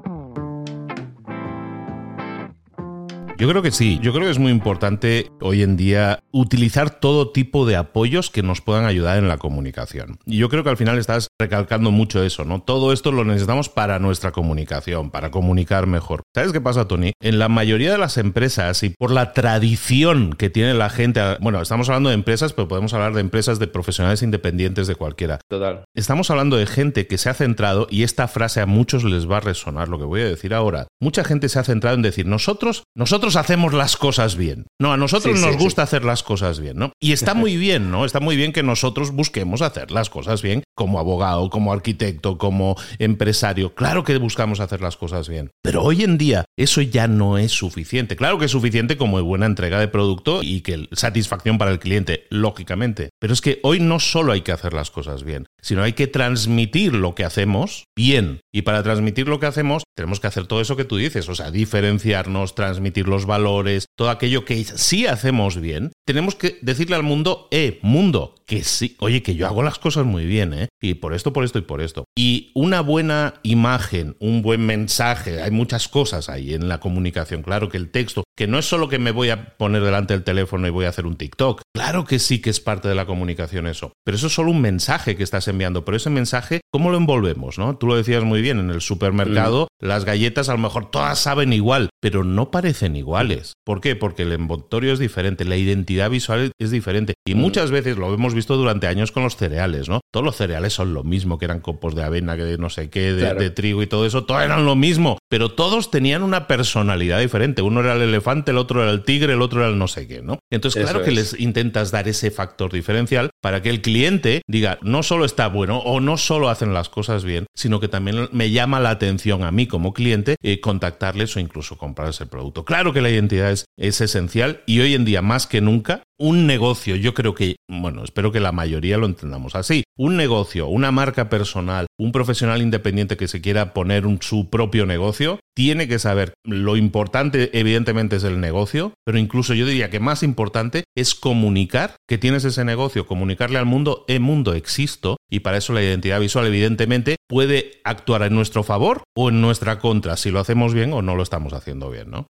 Yo 3.39 3.47
creo 3.47 3.61
que 3.61 3.71
sí, 3.71 3.99
yo 4.01 4.11
creo 4.11 4.25
que 4.25 4.31
es 4.31 4.37
muy 4.37 4.51
importante 4.51 5.31
hoy 5.39 5.63
en 5.63 5.77
día 5.77 6.19
utilizar 6.33 6.99
todo 6.99 7.31
tipo 7.31 7.65
de 7.65 7.77
apoyos 7.77 8.29
que 8.29 8.43
nos 8.43 8.59
puedan 8.59 8.83
ayudar 8.83 9.17
en 9.17 9.29
la 9.29 9.37
comunicación. 9.37 10.19
Y 10.25 10.39
yo 10.39 10.49
creo 10.49 10.65
que 10.65 10.71
al 10.71 10.75
final 10.75 10.97
estás 10.97 11.29
recalcando 11.39 11.89
mucho 11.89 12.21
eso, 12.21 12.43
¿no? 12.43 12.61
Todo 12.61 12.91
esto 12.91 13.13
lo 13.13 13.23
necesitamos 13.23 13.69
para 13.69 13.97
nuestra 13.97 14.33
comunicación, 14.33 15.09
para 15.09 15.31
comunicar 15.31 15.87
mejor. 15.87 16.23
¿Sabes 16.35 16.51
qué 16.51 16.59
pasa, 16.59 16.89
Tony? 16.89 17.13
En 17.21 17.39
la 17.39 17.47
mayoría 17.47 17.93
de 17.93 17.97
las 17.97 18.17
empresas 18.17 18.83
y 18.83 18.89
por 18.89 19.09
la 19.09 19.31
tradición 19.31 20.33
que 20.33 20.49
tiene 20.49 20.73
la 20.73 20.89
gente, 20.89 21.21
bueno, 21.39 21.61
estamos 21.61 21.87
hablando 21.87 22.09
de 22.09 22.15
empresas, 22.15 22.51
pero 22.51 22.67
podemos 22.67 22.93
hablar 22.93 23.13
de 23.13 23.21
empresas 23.21 23.57
de 23.57 23.67
profesionales 23.67 24.21
independientes 24.21 24.85
de 24.85 24.95
cualquiera. 24.95 25.39
Total. 25.47 25.85
Estamos 25.95 26.29
hablando 26.29 26.57
de 26.57 26.65
gente 26.65 27.07
que 27.07 27.17
se 27.17 27.29
ha 27.29 27.33
centrado, 27.33 27.87
y 27.89 28.03
esta 28.03 28.27
frase 28.27 28.59
a 28.59 28.65
muchos 28.65 29.05
les 29.05 29.31
va 29.31 29.37
a 29.37 29.39
resonar, 29.39 29.87
lo 29.87 29.97
que 29.97 30.03
voy 30.03 30.19
a 30.19 30.25
decir 30.25 30.53
ahora. 30.53 30.87
Mucha 30.99 31.23
gente 31.23 31.47
se 31.47 31.57
ha 31.57 31.63
centrado 31.63 31.95
en 31.95 32.01
decir, 32.01 32.25
nosotros, 32.25 32.83
nosotros 32.97 33.28
hacemos 33.35 33.73
las 33.73 33.97
cosas 33.97 34.35
bien. 34.35 34.67
No, 34.79 34.93
a 34.93 34.97
nosotros 34.97 35.39
nos 35.39 35.57
gusta 35.57 35.83
hacer 35.83 36.03
las 36.03 36.23
cosas 36.23 36.59
bien, 36.59 36.77
¿no? 36.77 36.91
Y 36.99 37.11
está 37.11 37.33
muy 37.33 37.57
bien, 37.57 37.91
¿no? 37.91 38.05
Está 38.05 38.19
muy 38.19 38.35
bien 38.35 38.53
que 38.53 38.63
nosotros 38.63 39.11
busquemos 39.11 39.61
hacer 39.61 39.91
las 39.91 40.09
cosas 40.09 40.41
bien 40.41 40.63
como 40.75 40.99
abogado, 40.99 41.49
como 41.49 41.73
arquitecto, 41.73 42.37
como 42.37 42.75
empresario. 42.99 43.75
Claro 43.75 44.03
que 44.03 44.17
buscamos 44.17 44.59
hacer 44.59 44.81
las 44.81 44.97
cosas 44.97 45.27
bien. 45.27 45.51
Pero 45.61 45.83
hoy 45.83 46.03
en 46.03 46.17
día 46.17 46.45
eso 46.57 46.81
ya 46.81 47.07
no 47.07 47.37
es 47.37 47.51
suficiente. 47.51 48.15
Claro 48.15 48.37
que 48.37 48.45
es 48.45 48.51
suficiente 48.51 48.97
como 48.97 49.21
buena 49.21 49.45
entrega 49.45 49.79
de 49.79 49.87
producto 49.87 50.41
y 50.43 50.61
que 50.61 50.87
satisfacción 50.93 51.57
para 51.57 51.71
el 51.71 51.79
cliente, 51.79 52.25
lógicamente. 52.29 53.09
Pero 53.19 53.33
es 53.33 53.41
que 53.41 53.59
hoy 53.63 53.79
no 53.79 53.99
solo 53.99 54.31
hay 54.31 54.41
que 54.41 54.51
hacer 54.51 54.73
las 54.73 54.91
cosas 54.91 55.23
bien, 55.23 55.47
sino 55.61 55.83
hay 55.83 55.93
que 55.93 56.07
transmitir 56.07 56.93
lo 56.95 57.15
que 57.15 57.25
hacemos 57.25 57.85
bien. 57.95 58.39
Y 58.53 58.63
para 58.63 58.83
transmitir 58.83 59.27
lo 59.27 59.39
que 59.39 59.45
hacemos, 59.45 59.83
tenemos 59.95 60.19
que 60.19 60.27
hacer 60.27 60.47
todo 60.47 60.61
eso 60.61 60.75
que 60.75 60.85
tú 60.85 60.97
dices, 60.97 61.27
o 61.29 61.35
sea, 61.35 61.51
diferenciarnos, 61.51 62.55
transmitir 62.55 63.07
los 63.07 63.18
valores, 63.25 63.85
todo 63.95 64.09
aquello 64.09 64.45
que 64.45 64.63
sí 64.63 65.07
hacemos 65.07 65.59
bien. 65.59 65.91
Tenemos 66.05 66.35
que 66.35 66.57
decirle 66.61 66.95
al 66.95 67.03
mundo, 67.03 67.47
eh, 67.51 67.79
mundo, 67.81 68.35
que 68.49 68.63
sí, 68.63 68.95
oye, 68.99 69.21
que 69.21 69.35
yo 69.35 69.45
hago 69.45 69.61
las 69.61 69.77
cosas 69.77 70.07
muy 70.07 70.25
bien, 70.25 70.55
¿eh? 70.55 70.69
Y 70.81 70.95
por 70.95 71.13
esto, 71.13 71.31
por 71.31 71.43
esto 71.43 71.59
y 71.59 71.61
por 71.61 71.81
esto. 71.81 72.05
Y 72.17 72.49
una 72.55 72.81
buena 72.81 73.35
imagen, 73.43 74.17
un 74.19 74.41
buen 74.41 74.65
mensaje, 74.65 75.39
hay 75.39 75.51
muchas 75.51 75.87
cosas 75.87 76.29
ahí 76.29 76.55
en 76.55 76.67
la 76.67 76.79
comunicación. 76.79 77.43
Claro 77.43 77.69
que 77.69 77.77
el 77.77 77.91
texto, 77.91 78.23
que 78.35 78.47
no 78.47 78.57
es 78.57 78.65
solo 78.65 78.89
que 78.89 78.97
me 78.97 79.11
voy 79.11 79.29
a 79.29 79.55
poner 79.57 79.83
delante 79.83 80.15
del 80.15 80.23
teléfono 80.23 80.65
y 80.65 80.71
voy 80.71 80.85
a 80.85 80.89
hacer 80.89 81.05
un 81.05 81.15
TikTok. 81.15 81.61
Claro 81.75 82.05
que 82.05 82.17
sí 82.17 82.41
que 82.41 82.49
es 82.49 82.59
parte 82.59 82.87
de 82.87 82.95
la 82.95 83.05
comunicación 83.05 83.67
eso. 83.67 83.93
Pero 84.03 84.17
eso 84.17 84.27
es 84.27 84.33
solo 84.33 84.49
un 84.49 84.61
mensaje 84.61 85.15
que 85.15 85.21
estás 85.21 85.47
enviando. 85.47 85.85
Pero 85.85 85.97
ese 85.97 86.09
mensaje, 86.09 86.61
¿cómo 86.71 86.89
lo 86.89 86.97
envolvemos, 86.97 87.59
no? 87.59 87.77
Tú 87.77 87.85
lo 87.85 87.95
decías 87.95 88.23
muy 88.23 88.41
bien, 88.41 88.57
en 88.57 88.71
el 88.71 88.81
supermercado, 88.81 89.67
mm. 89.79 89.85
las 89.85 90.05
galletas 90.05 90.49
a 90.49 90.53
lo 90.53 90.57
mejor 90.57 90.89
todas 90.89 91.19
saben 91.19 91.53
igual, 91.53 91.89
pero 92.01 92.23
no 92.23 92.49
parecen 92.49 92.95
iguales. 92.95 93.53
¿Por 93.63 93.79
qué? 93.79 93.95
Porque 93.95 94.23
el 94.23 94.31
envoltorio 94.31 94.91
es 94.91 94.97
diferente, 94.97 95.45
la 95.45 95.57
identidad 95.57 96.09
visual 96.09 96.51
es 96.57 96.71
diferente. 96.71 97.13
Y 97.27 97.35
mm. 97.35 97.37
muchas 97.37 97.69
veces 97.69 97.97
lo 97.97 98.11
hemos 98.11 98.33
visto 98.33 98.38
durante 98.47 98.87
años 98.87 99.11
con 99.11 99.23
los 99.23 99.35
cereales, 99.35 99.89
¿no? 99.89 100.01
Todos 100.11 100.25
los 100.25 100.35
cereales 100.35 100.73
son 100.73 100.93
lo 100.93 101.03
mismo, 101.03 101.37
que 101.37 101.45
eran 101.45 101.59
copos 101.59 101.95
de 101.95 102.03
avena, 102.03 102.35
que 102.35 102.43
de 102.43 102.57
no 102.57 102.69
sé 102.69 102.89
qué, 102.89 103.13
de, 103.13 103.49
trigo 103.49 103.83
y 103.83 103.87
todo 103.87 104.05
eso, 104.05 104.25
todos 104.25 104.43
eran 104.43 104.65
lo 104.65 104.75
mismo, 104.75 105.17
pero 105.29 105.49
todos 105.49 105.91
tenían 105.91 106.23
una 106.23 106.47
personalidad 106.47 107.19
diferente. 107.19 107.61
Uno 107.61 107.81
era 107.81 107.93
el 107.93 108.01
elefante, 108.01 108.51
el 108.51 108.57
otro 108.57 108.81
era 108.81 108.91
el 108.91 109.03
tigre, 109.03 109.33
el 109.33 109.41
otro 109.41 109.61
era 109.61 109.69
el 109.69 109.77
no 109.77 109.87
sé 109.87 110.07
qué, 110.07 110.21
¿no? 110.21 110.39
Entonces, 110.51 110.83
claro 110.83 111.03
que 111.03 111.11
les 111.11 111.39
intentas 111.39 111.91
dar 111.91 112.07
ese 112.07 112.31
factor 112.31 112.71
diferencial 112.71 113.29
para 113.41 113.61
que 113.61 113.69
el 113.69 113.81
cliente 113.81 114.41
diga, 114.47 114.79
no 114.81 115.03
solo 115.03 115.25
está 115.25 115.47
bueno 115.47 115.79
o 115.79 115.99
no 115.99 116.17
solo 116.17 116.49
hacen 116.49 116.73
las 116.73 116.89
cosas 116.89 117.23
bien, 117.23 117.45
sino 117.55 117.79
que 117.79 117.87
también 117.87 118.29
me 118.31 118.51
llama 118.51 118.79
la 118.79 118.89
atención 118.89 119.43
a 119.43 119.51
mí 119.51 119.67
como 119.67 119.93
cliente 119.93 120.35
eh, 120.41 120.59
contactarles 120.59 121.35
o 121.35 121.39
incluso 121.39 121.77
comprarles 121.77 122.21
el 122.21 122.27
producto. 122.27 122.65
Claro 122.65 122.93
que 122.93 123.01
la 123.01 123.09
identidad 123.09 123.51
es, 123.51 123.65
es 123.77 124.01
esencial 124.01 124.61
y 124.65 124.79
hoy 124.79 124.95
en 124.95 125.05
día 125.05 125.21
más 125.21 125.47
que 125.47 125.61
nunca 125.61 126.03
un 126.19 126.45
negocio, 126.45 126.95
yo 126.95 127.13
creo 127.13 127.33
que, 127.33 127.55
bueno, 127.69 128.03
espero 128.03 128.31
que 128.31 128.41
la 128.41 128.51
mayoría 128.51 128.97
lo 128.97 129.05
entendamos 129.05 129.55
así, 129.55 129.83
un 129.97 130.17
negocio, 130.17 130.67
una 130.67 130.91
marca 130.91 131.29
personal, 131.29 131.87
un 131.97 132.11
profesional 132.11 132.61
independiente 132.61 133.17
que 133.17 133.27
se 133.27 133.41
quiera 133.41 133.73
poner 133.73 134.03
su 134.21 134.49
propio 134.49 134.85
negocio, 134.85 135.39
tiene 135.55 135.87
que 135.87 135.99
saber, 135.99 136.33
lo 136.45 136.77
importante 136.77 137.57
evidentemente 137.57 138.17
es 138.17 138.23
el 138.23 138.39
negocio, 138.39 138.93
pero 139.05 139.17
incluso 139.17 139.53
yo 139.53 139.65
diría 139.65 139.89
que 139.89 139.99
más 139.99 140.21
importante 140.21 140.83
es 140.95 141.15
comunicar 141.15 141.95
que 142.07 142.17
tienes 142.17 142.43
ese 142.45 142.65
negocio, 142.65 143.07
comunicarle 143.07 143.57
al 143.57 143.65
mundo, 143.65 144.05
en 144.07 144.21
mundo 144.21 144.53
existo, 144.53 145.17
y 145.29 145.39
para 145.39 145.57
eso 145.57 145.73
la 145.73 145.81
identidad 145.81 146.19
visual 146.19 146.47
evidentemente 146.47 147.15
puede 147.27 147.79
actuar 147.83 148.23
en 148.23 148.35
nuestro 148.35 148.63
favor 148.63 149.03
o 149.15 149.29
en 149.29 149.41
nuestra 149.41 149.79
contra, 149.79 150.17
si 150.17 150.31
lo 150.31 150.39
hacemos 150.39 150.73
bien 150.73 150.91
o 150.93 151.01
no 151.01 151.15
lo 151.15 151.23
estamos 151.23 151.53
haciendo 151.53 151.89
bien, 151.89 152.11
¿no? 152.11 152.27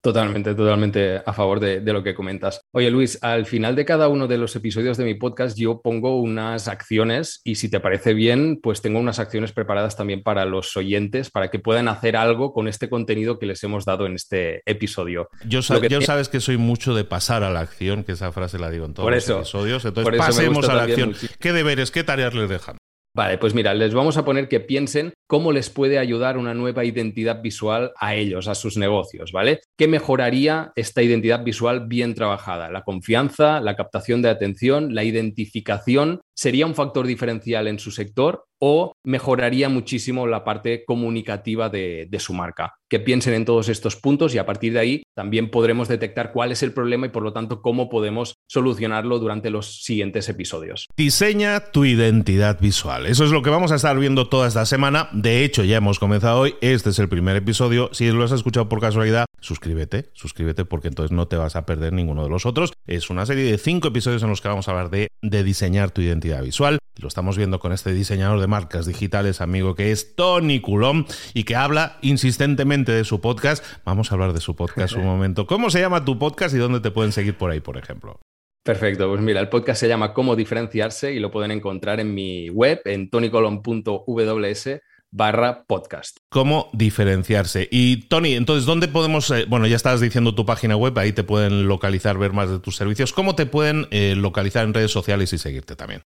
Totalmente, 0.00 0.54
totalmente 0.54 1.20
a 1.24 1.32
favor 1.32 1.58
de, 1.58 1.80
lo 1.80 2.04
que 2.04 2.14
comentas. 2.14 2.60
Oye, 2.72 2.90
Luis, 2.90 3.18
al 3.22 3.46
final 3.46 3.74
de 3.74 3.84
cada 3.84 4.08
uno 4.08 4.28
de 4.28 4.38
los 4.38 4.54
episodios 4.54 4.96
de 4.96 5.04
mi 5.04 5.14
podcast 5.14 5.58
yo 5.58 5.80
pongo 5.82 6.20
unas 6.20 6.68
acciones 6.68 7.40
y 7.42 7.56
si 7.56 7.68
te 7.68 7.80
parece 7.80 8.14
bien, 8.14 8.60
pues 8.62 8.80
tengo 8.80 9.00
unas 9.00 9.18
acciones 9.18 9.52
preparadas 9.52 9.96
también 9.96 10.22
para 10.22 10.44
los 10.44 10.76
oyentes 10.76 11.30
para 11.30 11.50
que 11.50 11.58
puedan 11.58 11.88
hacer 11.88 12.16
algo 12.16 12.52
con 12.52 12.68
este 12.68 12.88
contenido 12.88 13.40
que 13.40 13.46
les 13.46 13.62
hemos 13.64 13.84
dado 13.84 14.06
en 14.06 14.14
este 14.14 14.62
episodio. 14.66 15.28
Yo, 15.46 15.62
sabes 15.62 16.28
que 16.28 16.40
soy 16.40 16.58
mucho 16.58 16.94
de 16.94 17.04
pasar 17.04 17.42
a 17.42 17.50
la 17.50 17.60
acción, 17.60 18.04
que 18.04 18.12
esa 18.12 18.30
frase 18.30 18.58
la 18.58 18.70
digo 18.70 18.86
en 18.86 18.94
todos 18.94 19.10
los 19.10 19.28
episodios. 19.28 19.84
Entonces, 19.84 20.16
pasemos 20.16 20.68
a 20.68 20.74
la 20.74 20.82
acción. 20.84 21.14
¿Qué 21.40 21.52
deberes, 21.52 21.90
qué 21.90 22.04
tareas 22.04 22.34
les 22.34 22.48
dejan? 22.48 22.77
Vale, 23.18 23.36
pues 23.36 23.52
mira, 23.52 23.74
les 23.74 23.94
vamos 23.94 24.16
a 24.16 24.24
poner 24.24 24.46
que 24.46 24.60
piensen 24.60 25.12
cómo 25.26 25.50
les 25.50 25.70
puede 25.70 25.98
ayudar 25.98 26.38
una 26.38 26.54
nueva 26.54 26.84
identidad 26.84 27.42
visual 27.42 27.90
a 27.98 28.14
ellos, 28.14 28.46
a 28.46 28.54
sus 28.54 28.76
negocios, 28.76 29.32
¿vale? 29.32 29.58
¿Qué 29.76 29.88
mejoraría 29.88 30.70
esta 30.76 31.02
identidad 31.02 31.42
visual 31.42 31.88
bien 31.88 32.14
trabajada? 32.14 32.70
La 32.70 32.84
confianza, 32.84 33.60
la 33.60 33.74
captación 33.74 34.22
de 34.22 34.28
atención, 34.28 34.94
la 34.94 35.02
identificación, 35.02 36.20
¿sería 36.38 36.66
un 36.66 36.76
factor 36.76 37.04
diferencial 37.04 37.66
en 37.66 37.80
su 37.80 37.90
sector 37.90 38.44
o 38.60 38.92
mejoraría 39.04 39.68
muchísimo 39.68 40.26
la 40.26 40.44
parte 40.44 40.84
comunicativa 40.84 41.68
de, 41.68 42.08
su 42.18 42.34
marca. 42.34 42.74
Que 42.88 42.98
piensen 42.98 43.34
en 43.34 43.44
todos 43.44 43.68
estos 43.68 43.94
puntos 43.96 44.34
y 44.34 44.38
a 44.38 44.46
partir 44.46 44.72
de 44.72 44.80
ahí 44.80 45.02
también 45.14 45.50
podremos 45.50 45.88
detectar 45.88 46.32
cuál 46.32 46.50
es 46.50 46.62
el 46.62 46.72
problema 46.72 47.06
y 47.06 47.10
por 47.10 47.22
lo 47.22 47.32
tanto 47.32 47.62
cómo 47.62 47.88
podemos 47.88 48.34
solucionarlo 48.48 49.18
durante 49.18 49.50
los 49.50 49.84
siguientes 49.84 50.28
episodios. 50.28 50.86
Diseña 50.96 51.70
tu 51.70 51.84
identidad 51.84 52.60
visual. 52.60 53.06
Eso 53.06 53.24
es 53.24 53.30
lo 53.30 53.42
que 53.42 53.50
vamos 53.50 53.70
a 53.70 53.76
estar 53.76 53.96
viendo 53.98 54.28
toda 54.28 54.48
esta 54.48 54.66
semana. 54.66 55.08
De 55.12 55.44
hecho, 55.44 55.62
ya 55.62 55.76
hemos 55.76 55.98
comenzado 55.98 56.40
hoy. 56.40 56.56
Este 56.60 56.90
es 56.90 56.98
el 56.98 57.08
primer 57.08 57.36
episodio. 57.36 57.90
Si 57.92 58.10
lo 58.10 58.24
has 58.24 58.32
escuchado 58.32 58.68
por 58.68 58.80
casualidad, 58.80 59.26
suscríbete, 59.40 60.10
suscríbete 60.14 60.64
porque 60.64 60.88
entonces 60.88 61.12
no 61.12 61.28
te 61.28 61.36
vas 61.36 61.56
a 61.56 61.66
perder 61.66 61.92
ninguno 61.92 62.24
de 62.24 62.30
los 62.30 62.46
otros. 62.46 62.72
Es 62.86 63.10
una 63.10 63.26
serie 63.26 63.44
de 63.44 63.58
cinco 63.58 63.88
episodios 63.88 64.22
en 64.22 64.30
los 64.30 64.40
que 64.40 64.48
vamos 64.48 64.66
a 64.68 64.72
hablar 64.72 64.90
de, 64.90 65.08
diseñar 65.22 65.90
tu 65.90 66.00
identidad 66.00 66.27
visual. 66.40 66.78
Lo 67.00 67.08
estamos 67.08 67.36
viendo 67.36 67.58
con 67.60 67.72
este 67.72 67.92
diseñador 67.92 68.40
de 68.40 68.46
marcas 68.46 68.86
digitales, 68.86 69.40
amigo, 69.40 69.74
que 69.74 69.92
es 69.92 70.16
Tony 70.16 70.60
Coulomb 70.60 71.06
y 71.32 71.44
que 71.44 71.56
habla 71.56 71.98
insistentemente 72.02 72.92
de 72.92 73.04
su 73.04 73.20
podcast. 73.20 73.64
Vamos 73.84 74.10
a 74.10 74.14
hablar 74.14 74.32
de 74.32 74.40
su 74.40 74.56
podcast 74.56 74.94
un 74.94 75.04
momento. 75.06 75.46
¿Cómo 75.46 75.70
se 75.70 75.80
llama 75.80 76.04
tu 76.04 76.18
podcast 76.18 76.54
y 76.54 76.58
dónde 76.58 76.80
te 76.80 76.90
pueden 76.90 77.12
seguir 77.12 77.36
por 77.36 77.50
ahí, 77.50 77.60
por 77.60 77.76
ejemplo? 77.76 78.20
Perfecto, 78.64 79.08
pues 79.08 79.20
mira, 79.20 79.40
el 79.40 79.48
podcast 79.48 79.80
se 79.80 79.88
llama 79.88 80.12
Cómo 80.12 80.36
diferenciarse 80.36 81.12
y 81.12 81.20
lo 81.20 81.30
pueden 81.30 81.52
encontrar 81.52 82.00
en 82.00 82.12
mi 82.12 82.50
web 82.50 82.82
en 82.84 83.08
tonycolom.ws 83.08 84.68
barra 85.10 85.64
podcast. 85.64 86.18
¿Cómo 86.28 86.68
diferenciarse? 86.72 87.68
Y 87.70 88.08
Tony, 88.08 88.34
entonces, 88.34 88.66
¿dónde 88.66 88.88
podemos, 88.88 89.30
eh, 89.30 89.46
bueno, 89.48 89.66
ya 89.66 89.76
estás 89.76 90.00
diciendo 90.00 90.34
tu 90.34 90.44
página 90.44 90.76
web, 90.76 90.98
ahí 90.98 91.12
te 91.12 91.24
pueden 91.24 91.66
localizar, 91.66 92.18
ver 92.18 92.32
más 92.32 92.50
de 92.50 92.58
tus 92.58 92.76
servicios. 92.76 93.12
¿Cómo 93.12 93.34
te 93.34 93.46
pueden 93.46 93.86
eh, 93.90 94.14
localizar 94.16 94.64
en 94.64 94.74
redes 94.74 94.90
sociales 94.90 95.32
y 95.32 95.38
seguirte 95.38 95.76
también? 95.76 96.02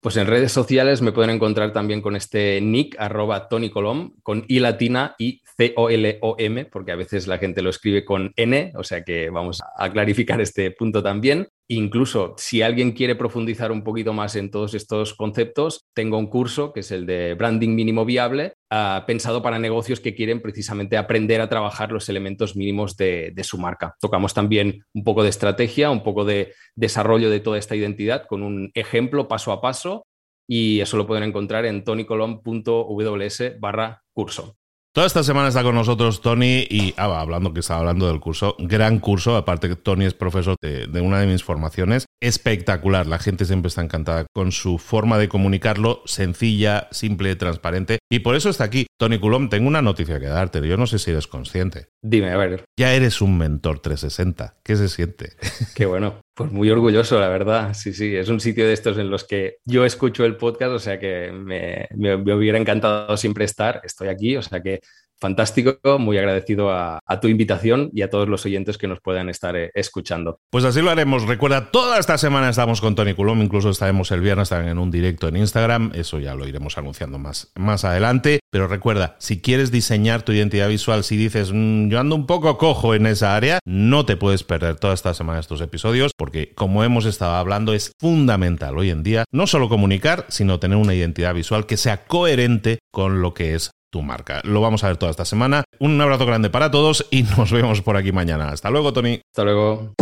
Pues 0.00 0.16
en 0.16 0.28
redes 0.28 0.52
sociales 0.52 1.02
me 1.02 1.10
pueden 1.10 1.30
encontrar 1.30 1.72
también 1.72 2.00
con 2.00 2.14
este 2.14 2.60
nick 2.60 2.94
arroba 3.00 3.48
Tony 3.48 3.68
Colom, 3.68 4.14
con 4.22 4.44
I 4.46 4.60
latina 4.60 5.16
y 5.18 5.42
C-O-L-O-M, 5.56 6.66
porque 6.66 6.92
a 6.92 6.96
veces 6.96 7.26
la 7.26 7.38
gente 7.38 7.62
lo 7.62 7.70
escribe 7.70 8.04
con 8.04 8.32
N, 8.36 8.72
o 8.76 8.84
sea 8.84 9.02
que 9.02 9.28
vamos 9.28 9.60
a 9.76 9.90
clarificar 9.90 10.40
este 10.40 10.70
punto 10.70 11.02
también. 11.02 11.48
Incluso 11.70 12.34
si 12.38 12.62
alguien 12.62 12.92
quiere 12.92 13.14
profundizar 13.14 13.70
un 13.70 13.84
poquito 13.84 14.14
más 14.14 14.36
en 14.36 14.50
todos 14.50 14.72
estos 14.72 15.12
conceptos, 15.12 15.86
tengo 15.92 16.16
un 16.16 16.28
curso 16.28 16.72
que 16.72 16.80
es 16.80 16.90
el 16.90 17.04
de 17.04 17.34
branding 17.34 17.74
mínimo 17.74 18.06
viable, 18.06 18.54
ah, 18.70 19.04
pensado 19.06 19.42
para 19.42 19.58
negocios 19.58 20.00
que 20.00 20.14
quieren 20.14 20.40
precisamente 20.40 20.96
aprender 20.96 21.42
a 21.42 21.50
trabajar 21.50 21.92
los 21.92 22.08
elementos 22.08 22.56
mínimos 22.56 22.96
de, 22.96 23.34
su 23.42 23.58
marca. 23.58 23.94
Tocamos 24.00 24.32
también 24.32 24.82
un 24.94 25.04
poco 25.04 25.22
de 25.22 25.28
estrategia, 25.28 25.90
un 25.90 26.02
poco 26.02 26.24
de 26.24 26.54
desarrollo 26.74 27.28
de 27.28 27.40
toda 27.40 27.58
esta 27.58 27.76
identidad 27.76 28.26
con 28.26 28.42
un 28.42 28.70
ejemplo 28.72 29.28
paso 29.28 29.52
a 29.52 29.60
paso 29.60 30.06
y 30.46 30.80
eso 30.80 30.96
lo 30.96 31.06
pueden 31.06 31.24
encontrar 31.24 31.66
en 31.66 31.84
tonycolom.ws 31.84 33.42
barra 33.60 34.02
curso. 34.14 34.56
Toda 34.94 35.06
esta 35.06 35.22
semana 35.22 35.48
está 35.48 35.62
con 35.62 35.74
nosotros 35.74 36.22
Tony 36.22 36.66
y 36.68 36.94
ah, 36.96 37.20
hablando 37.20 37.52
que 37.52 37.60
estaba 37.60 37.80
hablando 37.80 38.08
del 38.08 38.20
curso, 38.20 38.56
gran 38.58 39.00
curso, 39.00 39.36
aparte 39.36 39.68
que 39.68 39.76
Tony 39.76 40.06
es 40.06 40.14
profesor 40.14 40.56
de, 40.62 41.00
una 41.00 41.20
de 41.20 41.26
mis 41.26 41.44
formaciones, 41.44 42.06
espectacular, 42.22 43.06
la 43.06 43.18
gente 43.18 43.44
siempre 43.44 43.68
está 43.68 43.82
encantada 43.82 44.26
con 44.34 44.50
su 44.50 44.78
forma 44.78 45.18
de 45.18 45.28
comunicarlo, 45.28 46.02
sencilla, 46.06 46.88
simple, 46.90 47.36
transparente 47.36 47.98
y 48.10 48.20
por 48.20 48.34
eso 48.34 48.48
está 48.48 48.64
aquí. 48.64 48.86
Tony 48.98 49.20
Coulomb, 49.20 49.50
tengo 49.50 49.68
una 49.68 49.82
noticia 49.82 50.18
que 50.18 50.26
darte, 50.26 50.66
yo 50.66 50.76
no 50.76 50.86
sé 50.86 50.98
si 50.98 51.10
eres 51.10 51.26
consciente. 51.26 51.88
Dime, 52.02 52.30
a 52.30 52.36
ver. 52.38 52.64
Ya 52.78 52.94
eres 52.94 53.20
un 53.20 53.36
mentor 53.36 53.80
360, 53.80 54.56
¿qué 54.64 54.76
se 54.76 54.88
siente? 54.88 55.32
Qué 55.74 55.86
bueno, 55.86 56.20
pues 56.38 56.52
muy 56.52 56.70
orgulloso, 56.70 57.18
la 57.18 57.28
verdad. 57.28 57.74
Sí, 57.74 57.92
sí, 57.92 58.14
es 58.14 58.28
un 58.28 58.38
sitio 58.38 58.64
de 58.64 58.72
estos 58.72 58.96
en 58.96 59.10
los 59.10 59.24
que 59.24 59.56
yo 59.64 59.84
escucho 59.84 60.24
el 60.24 60.36
podcast, 60.36 60.70
o 60.70 60.78
sea 60.78 60.96
que 60.96 61.32
me, 61.32 61.88
me, 61.96 62.14
hubiera 62.32 62.56
encantado 62.56 63.16
siempre 63.16 63.44
estar. 63.44 63.80
Estoy 63.82 64.06
aquí, 64.06 64.36
o 64.36 64.42
sea 64.42 64.62
que 64.62 64.80
fantástico, 65.20 65.98
muy 65.98 66.18
agradecido 66.18 66.70
a, 66.70 67.00
tu 67.20 67.28
invitación 67.28 67.90
y 67.92 68.02
a 68.02 68.10
todos 68.10 68.28
los 68.28 68.44
oyentes 68.46 68.78
que 68.78 68.86
nos 68.86 69.00
puedan 69.00 69.28
estar 69.28 69.56
eh, 69.56 69.70
escuchando. 69.74 70.38
Pues 70.50 70.64
así 70.64 70.80
lo 70.80 70.90
haremos. 70.90 71.26
Recuerda, 71.26 71.70
toda 71.70 71.98
esta 71.98 72.16
semana 72.16 72.48
estamos 72.48 72.80
con 72.80 72.94
Tony 72.94 73.14
Coulomb, 73.14 73.42
incluso 73.42 73.70
estaremos 73.70 74.10
el 74.12 74.20
viernes 74.20 74.50
también 74.50 74.72
en 74.72 74.78
un 74.78 74.90
directo 74.90 75.26
en 75.26 75.36
Instagram, 75.36 75.90
eso 75.94 76.20
ya 76.20 76.34
lo 76.34 76.46
iremos 76.46 76.78
anunciando 76.78 77.18
más, 77.18 77.50
más 77.56 77.84
adelante, 77.84 78.40
pero 78.50 78.68
recuerda, 78.68 79.16
si 79.18 79.40
quieres 79.40 79.70
diseñar 79.70 80.22
tu 80.22 80.32
identidad 80.32 80.68
visual, 80.68 81.02
si 81.02 81.16
dices, 81.16 81.50
mm, 81.52 81.88
yo 81.88 81.98
ando 81.98 82.14
un 82.14 82.26
poco 82.26 82.56
cojo 82.56 82.94
en 82.94 83.06
esa 83.06 83.34
área, 83.34 83.58
no 83.64 84.06
te 84.06 84.16
puedes 84.16 84.44
perder 84.44 84.76
toda 84.76 84.94
esta 84.94 85.14
semana 85.14 85.40
estos 85.40 85.60
episodios, 85.60 86.12
porque 86.16 86.54
como 86.54 86.84
hemos 86.84 87.04
estado 87.04 87.34
hablando, 87.34 87.74
es 87.74 87.92
fundamental 87.98 88.78
hoy 88.78 88.90
en 88.90 89.02
día 89.02 89.24
no 89.32 89.46
solo 89.46 89.68
comunicar, 89.68 90.26
sino 90.28 90.60
tener 90.60 90.78
una 90.78 90.94
identidad 90.94 91.34
visual 91.34 91.66
que 91.66 91.76
sea 91.76 92.04
coherente 92.06 92.78
con 92.92 93.20
lo 93.22 93.34
que 93.34 93.54
es 93.54 93.70
tu 93.90 94.02
marca. 94.02 94.40
Lo 94.44 94.60
vamos 94.60 94.84
a 94.84 94.88
ver 94.88 94.96
toda 94.96 95.10
esta 95.10 95.24
semana. 95.24 95.64
Un 95.78 96.00
abrazo 96.00 96.26
grande 96.26 96.50
para 96.50 96.70
todos 96.70 97.06
y 97.10 97.22
nos 97.22 97.50
vemos 97.50 97.82
por 97.82 97.96
aquí 97.96 98.12
mañana. 98.12 98.48
Hasta 98.48 98.70
luego, 98.70 98.92
Tony. 98.92 99.20
Hasta 99.32 99.44
luego. 99.44 99.94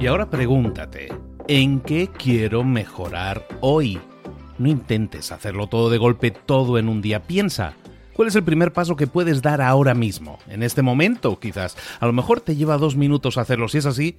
Y 0.00 0.06
ahora 0.06 0.28
pregúntate, 0.28 1.08
¿en 1.48 1.80
qué 1.80 2.08
quiero 2.08 2.62
mejorar 2.62 3.48
hoy? 3.62 3.98
No 4.58 4.68
intentes 4.68 5.32
hacerlo 5.32 5.66
todo 5.66 5.88
de 5.88 5.96
golpe, 5.96 6.30
todo 6.30 6.78
en 6.78 6.90
un 6.90 7.00
día. 7.00 7.22
Piensa, 7.22 7.74
¿Cuál 8.14 8.28
es 8.28 8.36
el 8.36 8.44
primer 8.44 8.72
paso 8.72 8.94
que 8.94 9.08
puedes 9.08 9.42
dar 9.42 9.60
ahora 9.60 9.92
mismo? 9.92 10.38
En 10.46 10.62
este 10.62 10.82
momento, 10.82 11.40
quizás. 11.40 11.76
A 11.98 12.06
lo 12.06 12.12
mejor 12.12 12.40
te 12.40 12.54
lleva 12.54 12.78
dos 12.78 12.94
minutos 12.94 13.38
hacerlo. 13.38 13.66
Si 13.66 13.78
es 13.78 13.86
así, 13.86 14.18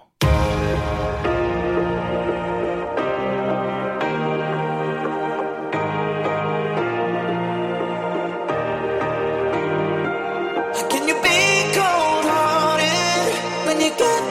get 13.97 14.30